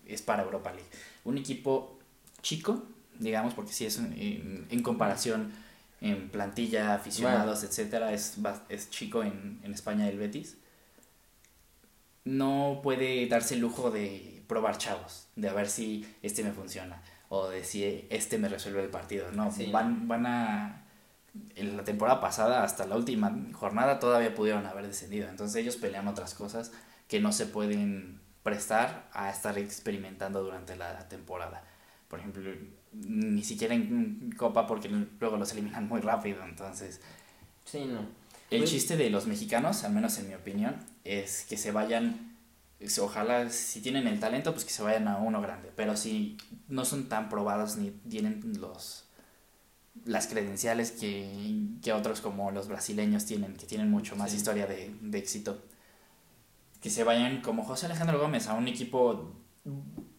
es 0.06 0.22
para 0.22 0.42
Europa 0.42 0.72
League. 0.72 0.88
Un 1.24 1.38
equipo 1.38 1.98
chico, 2.42 2.84
digamos, 3.18 3.54
porque 3.54 3.72
si 3.72 3.86
es 3.86 3.98
en, 3.98 4.66
en 4.68 4.82
comparación 4.82 5.52
en 6.02 6.28
plantilla, 6.30 6.94
aficionados, 6.94 7.62
etcétera, 7.62 8.12
es, 8.12 8.36
es 8.68 8.90
chico 8.90 9.22
en, 9.22 9.60
en 9.62 9.72
España 9.72 10.08
el 10.08 10.18
Betis. 10.18 10.56
No 12.24 12.80
puede 12.82 13.26
darse 13.28 13.54
el 13.54 13.60
lujo 13.60 13.90
de 13.90 14.42
probar 14.48 14.78
chavos, 14.78 15.28
de 15.36 15.48
a 15.48 15.52
ver 15.52 15.68
si 15.68 16.04
este 16.22 16.42
me 16.42 16.52
funciona 16.52 17.00
o 17.28 17.48
de 17.48 17.64
si 17.64 18.06
este 18.10 18.36
me 18.36 18.48
resuelve 18.48 18.82
el 18.82 18.90
partido. 18.90 19.30
No, 19.32 19.50
van, 19.70 20.08
van 20.08 20.26
a. 20.26 20.81
En 21.54 21.76
la 21.76 21.84
temporada 21.84 22.20
pasada, 22.20 22.62
hasta 22.62 22.86
la 22.86 22.96
última 22.96 23.34
jornada, 23.52 23.98
todavía 23.98 24.34
pudieron 24.34 24.66
haber 24.66 24.86
descendido. 24.86 25.28
Entonces 25.28 25.56
ellos 25.56 25.76
pelean 25.76 26.08
otras 26.08 26.34
cosas 26.34 26.72
que 27.08 27.20
no 27.20 27.32
se 27.32 27.46
pueden 27.46 28.20
prestar 28.42 29.08
a 29.12 29.30
estar 29.30 29.58
experimentando 29.58 30.42
durante 30.42 30.76
la 30.76 31.08
temporada. 31.08 31.64
Por 32.08 32.18
ejemplo, 32.18 32.50
ni 32.92 33.42
siquiera 33.42 33.74
en 33.74 34.32
Copa 34.36 34.66
porque 34.66 34.88
luego 34.88 35.36
los 35.36 35.52
eliminan 35.52 35.88
muy 35.88 36.00
rápido, 36.00 36.44
entonces... 36.44 37.00
Sí, 37.64 37.84
no. 37.86 38.00
El 38.50 38.58
pues 38.58 38.70
chiste 38.70 38.96
de 38.98 39.08
los 39.08 39.26
mexicanos, 39.26 39.84
al 39.84 39.92
menos 39.92 40.18
en 40.18 40.28
mi 40.28 40.34
opinión, 40.34 40.76
es 41.04 41.46
que 41.48 41.56
se 41.56 41.72
vayan, 41.72 42.36
ojalá 43.00 43.48
si 43.48 43.80
tienen 43.80 44.06
el 44.06 44.20
talento, 44.20 44.52
pues 44.52 44.66
que 44.66 44.72
se 44.72 44.82
vayan 44.82 45.08
a 45.08 45.16
uno 45.16 45.40
grande, 45.40 45.72
pero 45.74 45.96
si 45.96 46.36
no 46.68 46.84
son 46.84 47.08
tan 47.08 47.30
probados 47.30 47.76
ni 47.76 47.90
tienen 47.90 48.42
los 48.60 49.08
las 50.04 50.26
credenciales 50.26 50.90
que, 50.90 51.66
que 51.82 51.92
otros 51.92 52.20
como 52.20 52.50
los 52.50 52.68
brasileños 52.68 53.24
tienen, 53.26 53.56
que 53.56 53.66
tienen 53.66 53.90
mucho 53.90 54.16
más 54.16 54.34
historia 54.34 54.66
de, 54.66 54.94
de 55.00 55.18
éxito, 55.18 55.62
que 56.80 56.90
se 56.90 57.04
vayan 57.04 57.40
como 57.42 57.64
José 57.64 57.86
Alejandro 57.86 58.18
Gómez 58.18 58.48
a 58.48 58.54
un 58.54 58.68
equipo 58.68 59.32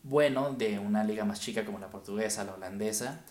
bueno 0.04 0.54
de 0.54 0.80
una 0.80 1.04
liga 1.04 1.26
más 1.26 1.42
chica 1.42 1.66
como 1.66 1.80
la 1.80 1.90
portuguesa, 1.90 2.44
la 2.44 2.54
holandesa, 2.54 3.22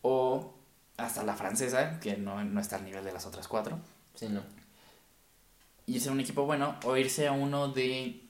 o 0.00 0.54
hasta 0.96 1.22
la 1.22 1.34
francesa, 1.34 2.00
que 2.00 2.16
no, 2.16 2.42
no 2.44 2.60
está 2.60 2.76
al 2.76 2.84
nivel 2.84 3.04
de 3.04 3.12
las 3.12 3.26
otras 3.26 3.48
cuatro. 3.48 3.78
Sí, 4.14 4.28
no. 4.28 4.42
Irse 5.86 6.08
a 6.08 6.12
un 6.12 6.20
equipo 6.20 6.44
bueno, 6.44 6.76
o 6.84 6.96
irse 6.96 7.26
a 7.26 7.32
uno 7.32 7.68
de, 7.68 8.22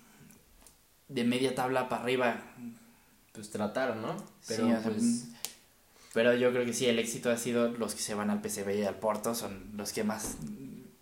de 1.08 1.24
media 1.24 1.54
tabla 1.54 1.88
para 1.88 2.02
arriba. 2.02 2.40
Pues 3.32 3.50
tratar, 3.50 3.96
¿no? 3.96 4.16
Pero, 4.46 4.80
pues... 4.82 5.28
pero 6.12 6.34
yo 6.34 6.50
creo 6.52 6.64
que 6.64 6.72
sí, 6.72 6.86
el 6.86 6.98
éxito 6.98 7.30
ha 7.30 7.36
sido 7.36 7.68
los 7.68 7.94
que 7.94 8.02
se 8.02 8.14
van 8.14 8.30
al 8.30 8.40
PCB 8.40 8.80
y 8.80 8.84
al 8.84 8.96
Porto, 8.96 9.34
son 9.34 9.72
los 9.76 9.92
que 9.92 10.04
más... 10.04 10.36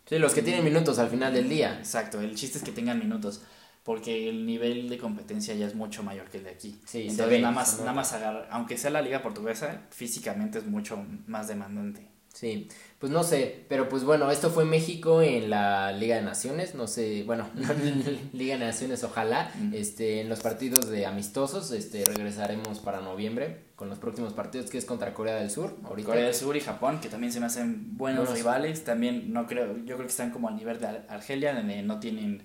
Sí, 0.05 0.19
los 0.19 0.33
que 0.33 0.41
tienen 0.41 0.63
minutos 0.63 0.99
al 0.99 1.09
final 1.09 1.33
del 1.33 1.47
día. 1.47 1.77
Exacto, 1.77 2.19
el 2.19 2.35
chiste 2.35 2.57
es 2.57 2.63
que 2.63 2.71
tengan 2.71 2.99
minutos 2.99 3.41
porque 3.83 4.29
el 4.29 4.45
nivel 4.45 4.89
de 4.89 4.97
competencia 4.97 5.55
ya 5.55 5.65
es 5.65 5.75
mucho 5.75 6.03
mayor 6.03 6.29
que 6.29 6.37
el 6.37 6.43
de 6.43 6.49
aquí. 6.51 6.79
Sí, 6.85 7.07
Entonces, 7.09 7.41
nada 7.41 7.53
más, 7.53 7.79
nada 7.79 7.93
más 7.93 8.13
agarrar, 8.13 8.47
aunque 8.51 8.77
sea 8.77 8.91
la 8.91 9.01
liga 9.01 9.21
portuguesa, 9.21 9.81
físicamente 9.89 10.59
es 10.59 10.65
mucho 10.65 11.03
más 11.27 11.47
demandante. 11.47 12.07
Sí, 12.33 12.69
pues 12.97 13.11
no 13.11 13.23
sé, 13.23 13.65
pero 13.67 13.89
pues 13.89 14.05
bueno, 14.05 14.31
esto 14.31 14.51
fue 14.51 14.63
México 14.63 15.21
en 15.21 15.49
la 15.49 15.91
Liga 15.91 16.15
de 16.15 16.21
Naciones, 16.21 16.75
no 16.75 16.87
sé, 16.87 17.23
bueno, 17.23 17.49
Liga 18.33 18.57
de 18.57 18.65
Naciones 18.65 19.03
ojalá, 19.03 19.51
este, 19.73 20.21
en 20.21 20.29
los 20.29 20.39
partidos 20.39 20.89
de 20.89 21.05
amistosos, 21.05 21.71
este, 21.71 22.05
regresaremos 22.05 22.79
para 22.79 23.01
noviembre 23.01 23.70
con 23.81 23.89
los 23.89 23.97
próximos 23.97 24.31
partidos 24.33 24.69
que 24.69 24.77
es 24.77 24.85
contra 24.85 25.11
Corea 25.11 25.37
del 25.37 25.49
Sur, 25.49 25.75
ahorita. 25.83 26.09
Corea 26.09 26.25
del 26.25 26.35
Sur 26.35 26.55
y 26.55 26.59
Japón, 26.59 26.99
que 27.01 27.09
también 27.09 27.33
se 27.33 27.39
me 27.39 27.47
hacen 27.47 27.97
buenos 27.97 28.29
rivales, 28.31 28.83
también 28.83 29.33
no 29.33 29.47
creo, 29.47 29.75
yo 29.77 29.95
creo 29.95 30.01
que 30.01 30.11
están 30.11 30.29
como 30.29 30.49
al 30.49 30.55
nivel 30.55 30.79
de 30.79 30.85
Argelia, 31.09 31.55
donde 31.55 31.81
no 31.81 31.99
tienen 31.99 32.43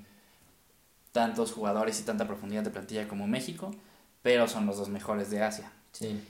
tantos 1.13 1.53
jugadores 1.53 2.01
y 2.01 2.05
tanta 2.05 2.27
profundidad 2.27 2.63
de 2.63 2.71
plantilla 2.71 3.07
como 3.07 3.27
México, 3.27 3.71
pero 4.23 4.49
son 4.49 4.65
los 4.65 4.79
dos 4.79 4.89
mejores 4.89 5.29
de 5.29 5.43
Asia. 5.43 5.71
Sí. 5.99 6.21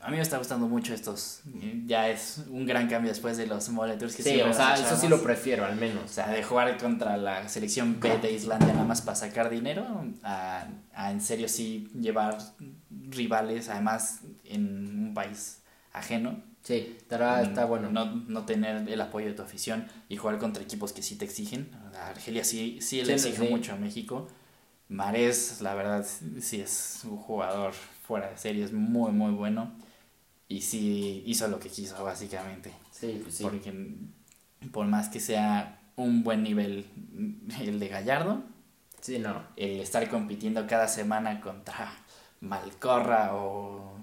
a 0.00 0.10
mí 0.10 0.16
me 0.16 0.22
está 0.22 0.38
gustando 0.38 0.66
mucho 0.66 0.92
estos. 0.92 1.42
Ya 1.86 2.08
es 2.08 2.42
un 2.48 2.66
gran 2.66 2.88
cambio 2.88 3.10
después 3.10 3.36
de 3.36 3.46
los 3.46 3.68
Mole 3.68 3.96
que 3.96 4.08
Sí, 4.08 4.40
o 4.40 4.52
sea, 4.52 4.74
eso 4.74 4.96
sí 4.96 5.06
lo 5.06 5.22
prefiero, 5.22 5.64
al 5.64 5.76
menos. 5.76 6.02
O 6.04 6.08
sea, 6.08 6.28
de 6.30 6.42
jugar 6.42 6.76
contra 6.78 7.16
la 7.16 7.48
selección 7.48 8.00
B 8.00 8.18
de 8.18 8.32
Islandia 8.32 8.72
nada 8.72 8.84
más 8.84 9.00
para 9.02 9.14
sacar 9.14 9.50
dinero, 9.50 10.04
a, 10.24 10.66
a 10.94 11.12
en 11.12 11.20
serio 11.20 11.48
sí 11.48 11.88
llevar 11.94 12.38
rivales, 12.90 13.68
además 13.68 14.20
en 14.44 15.06
un 15.06 15.14
país 15.14 15.60
ajeno. 15.92 16.42
Sí, 16.62 16.96
estará, 16.98 17.42
está 17.42 17.64
bueno. 17.66 17.90
No, 17.90 18.04
no 18.04 18.44
tener 18.46 18.88
el 18.88 19.00
apoyo 19.00 19.28
de 19.28 19.34
tu 19.34 19.42
afición 19.42 19.86
y 20.08 20.16
jugar 20.16 20.38
contra 20.38 20.60
equipos 20.60 20.92
que 20.92 21.02
sí 21.02 21.14
te 21.14 21.24
exigen. 21.24 21.70
Argelia 21.94 22.42
sí, 22.42 22.78
sí 22.80 23.04
le 23.04 23.14
exige 23.14 23.48
mucho 23.48 23.74
a 23.74 23.76
México. 23.76 24.26
Marés, 24.88 25.60
la 25.60 25.74
verdad, 25.74 26.04
sí 26.40 26.60
es 26.60 27.02
un 27.04 27.16
jugador 27.16 27.74
fuera 28.08 28.30
de 28.30 28.36
serie, 28.38 28.64
es 28.64 28.72
muy, 28.72 29.12
muy 29.12 29.30
bueno. 29.30 29.72
Y 30.48 30.62
sí 30.62 31.22
hizo 31.26 31.46
lo 31.46 31.60
que 31.60 31.68
quiso, 31.68 32.02
básicamente. 32.02 32.72
Sí, 32.90 33.20
pues 33.22 33.36
sí. 33.36 33.44
Porque 33.44 33.72
por 34.72 34.86
más 34.86 35.08
que 35.08 35.20
sea 35.20 35.78
un 35.94 36.24
buen 36.24 36.42
nivel 36.42 36.86
el 37.60 37.78
de 37.78 37.88
Gallardo, 37.88 38.42
sí, 39.00 39.18
no. 39.18 39.42
el 39.56 39.80
estar 39.80 40.08
compitiendo 40.08 40.66
cada 40.66 40.88
semana 40.88 41.40
contra 41.40 41.92
Malcorra 42.40 43.36
o 43.36 43.98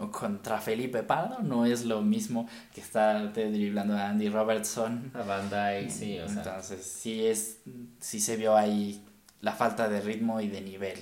o 0.00 0.10
contra 0.10 0.60
Felipe 0.60 1.02
Pardo 1.02 1.40
no 1.40 1.66
es 1.66 1.84
lo 1.84 2.02
mismo 2.02 2.48
que 2.74 2.80
estar 2.80 3.32
driblando 3.32 3.96
a 3.96 4.08
Andy 4.08 4.28
Robertson. 4.28 5.12
A 5.14 5.22
Bandai, 5.22 5.90
sí, 5.90 6.18
o 6.18 6.28
sea. 6.28 6.38
Entonces, 6.38 6.84
sí, 6.84 7.26
es, 7.26 7.60
sí 8.00 8.20
se 8.20 8.36
vio 8.36 8.56
ahí 8.56 9.04
la 9.44 9.52
falta 9.52 9.90
de 9.90 10.00
ritmo 10.00 10.40
y 10.40 10.48
de 10.48 10.62
nivel 10.62 10.98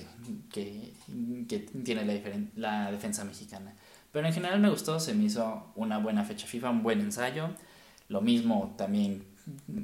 que, 0.51 0.91
que 1.47 1.59
tiene 1.59 2.03
la, 2.03 2.83
la 2.83 2.91
defensa 2.91 3.23
mexicana. 3.23 3.73
Pero 4.11 4.27
en 4.27 4.33
general 4.33 4.59
me 4.59 4.69
gustó, 4.69 4.99
se 4.99 5.13
me 5.13 5.23
hizo 5.23 5.71
una 5.75 5.97
buena 5.97 6.25
fecha 6.25 6.45
FIFA, 6.45 6.69
un 6.69 6.83
buen 6.83 6.99
ensayo. 6.99 7.51
Lo 8.09 8.19
mismo 8.19 8.75
también, 8.77 9.23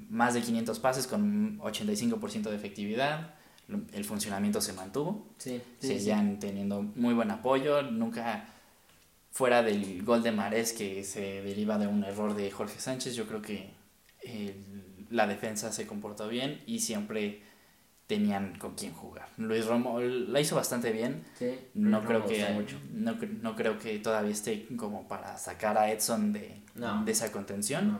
más 0.09 0.33
de 0.33 0.41
500 0.41 0.77
pases 0.79 1.07
con 1.07 1.57
85% 1.59 2.49
de 2.49 2.55
efectividad. 2.57 3.33
El 3.93 4.03
funcionamiento 4.03 4.59
se 4.59 4.73
mantuvo. 4.73 5.25
Sí, 5.37 5.61
Seguían 5.79 6.37
teniendo 6.39 6.81
muy 6.81 7.13
buen 7.13 7.31
apoyo. 7.31 7.81
Nunca 7.81 8.45
fuera 9.31 9.63
del 9.63 10.03
gol 10.03 10.21
de 10.21 10.33
Marés 10.33 10.73
que 10.73 11.05
se 11.05 11.41
deriva 11.43 11.77
de 11.77 11.87
un 11.87 12.03
error 12.03 12.35
de 12.35 12.51
Jorge 12.51 12.77
Sánchez, 12.77 13.15
yo 13.15 13.25
creo 13.25 13.41
que 13.41 13.69
la 15.09 15.27
defensa 15.27 15.71
se 15.71 15.87
comportó 15.87 16.27
bien 16.27 16.61
y 16.67 16.79
siempre 16.79 17.41
tenían 18.09 18.57
con 18.57 18.73
quién 18.73 18.91
jugar. 18.91 19.29
Luis 19.37 19.67
Romo 19.67 19.99
la 19.99 20.41
hizo 20.41 20.55
bastante 20.55 20.91
bien. 20.91 21.23
no 21.75 22.03
creo 22.03 22.25
que 22.25 22.43
No, 22.91 23.15
no, 23.43 23.55
creo 23.55 23.77
que 23.77 23.99
todavía 23.99 24.31
esté 24.31 24.65
como 24.75 25.07
para 25.07 25.37
sacar 25.37 25.77
a 25.77 25.91
Edson 25.91 26.33
de, 26.33 26.59
de 27.05 27.11
esa 27.11 27.31
contención. 27.31 27.99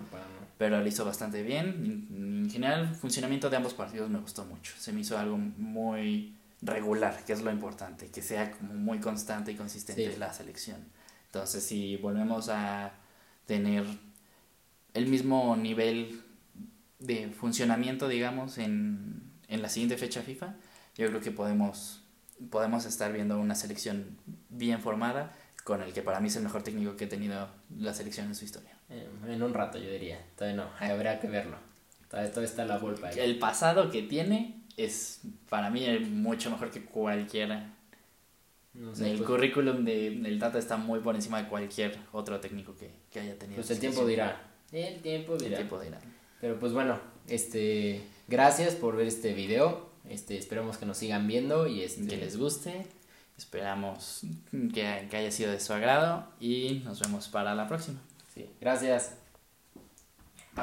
pero 0.57 0.81
lo 0.81 0.87
hizo 0.87 1.05
bastante 1.05 1.43
bien. 1.43 2.07
En 2.09 2.49
general, 2.49 2.89
el 2.89 2.95
funcionamiento 2.95 3.51
de 3.51 3.57
ambos 3.57 3.75
partidos 3.75 4.09
me 4.09 4.17
gustó 4.17 4.45
mucho. 4.45 4.73
Se 4.79 4.91
me 4.91 5.01
hizo 5.01 5.15
algo 5.15 5.37
muy 5.37 6.35
regular, 6.63 7.23
que 7.23 7.33
es 7.33 7.43
lo 7.43 7.51
importante, 7.51 8.07
que 8.07 8.23
sea 8.23 8.49
como 8.49 8.73
muy 8.73 8.99
constante 8.99 9.51
y 9.51 9.55
consistente 9.55 10.17
la 10.17 10.33
selección. 10.33 10.79
Entonces, 11.27 11.63
si 11.63 11.97
volvemos 11.97 12.49
a 12.49 12.93
tener 13.45 13.85
el 14.95 15.05
mismo 15.05 15.55
nivel 15.55 16.23
de 16.97 17.29
funcionamiento, 17.29 18.07
digamos, 18.07 18.57
en, 18.57 19.28
en 19.49 19.61
la 19.61 19.69
siguiente 19.69 19.97
fecha 19.97 20.21
FIFA, 20.21 20.55
yo 20.97 21.07
creo 21.07 21.19
que 21.19 21.31
podemos, 21.31 22.01
podemos 22.49 22.85
estar 22.85 23.11
viendo 23.11 23.37
una 23.37 23.55
selección 23.55 24.17
bien 24.49 24.79
formada 24.79 25.35
con 25.63 25.81
el 25.81 25.93
que 25.93 26.01
para 26.01 26.19
mí 26.19 26.29
es 26.29 26.35
el 26.37 26.43
mejor 26.43 26.63
técnico 26.63 26.95
que 26.95 27.05
ha 27.05 27.09
tenido 27.09 27.49
la 27.77 27.93
selección 27.93 28.27
en 28.27 28.35
su 28.35 28.45
historia. 28.45 28.71
Eh, 28.89 29.07
en 29.27 29.43
un 29.43 29.53
rato, 29.53 29.77
yo 29.77 29.89
diría. 29.89 30.23
Todavía 30.37 30.63
no, 30.63 30.69
habrá 30.79 31.19
que 31.19 31.27
verlo. 31.27 31.57
Todavía, 32.09 32.31
está 32.43 32.65
la 32.65 32.79
vuelta 32.79 33.11
El 33.11 33.37
pasado 33.37 33.91
que 33.91 34.01
tiene 34.01 34.63
es 34.77 35.21
para 35.49 35.69
mí 35.69 35.85
mucho 35.99 36.49
mejor 36.49 36.71
que 36.71 36.83
cualquiera 36.83 37.75
el 38.75 39.17
pues 39.17 39.21
currículum 39.21 39.83
de, 39.83 40.11
del 40.11 40.39
Tata 40.39 40.59
está 40.59 40.77
muy 40.77 40.99
por 40.99 41.15
encima 41.15 41.41
de 41.41 41.49
cualquier 41.49 41.97
otro 42.11 42.39
técnico 42.39 42.75
que, 42.75 42.91
que 43.11 43.19
haya 43.19 43.37
tenido. 43.37 43.57
Pues 43.57 43.71
el 43.71 43.79
tiempo 43.79 44.05
dirá. 44.05 44.41
El 44.71 45.01
tiempo 45.01 45.35
dirá. 45.35 45.49
El 45.49 45.55
tiempo 45.55 45.79
dirá. 45.79 45.99
Pero 46.39 46.59
pues 46.59 46.71
bueno, 46.71 46.99
este, 47.27 48.01
gracias 48.29 48.75
por 48.75 48.95
ver 48.95 49.07
este 49.07 49.33
video. 49.33 49.89
Este, 50.07 50.37
esperamos 50.37 50.77
que 50.77 50.85
nos 50.85 50.97
sigan 50.97 51.27
viendo 51.27 51.67
y 51.67 51.83
este, 51.83 52.07
que 52.07 52.17
les 52.17 52.37
guste. 52.37 52.85
Esperamos 53.37 54.21
que, 54.51 55.07
que 55.09 55.17
haya 55.17 55.31
sido 55.31 55.51
de 55.51 55.59
su 55.59 55.71
agrado 55.73 56.27
y 56.39 56.81
nos 56.83 56.99
vemos 56.99 57.27
para 57.27 57.55
la 57.55 57.67
próxima. 57.67 57.99
Sí, 58.33 58.49
gracias. 58.59 59.13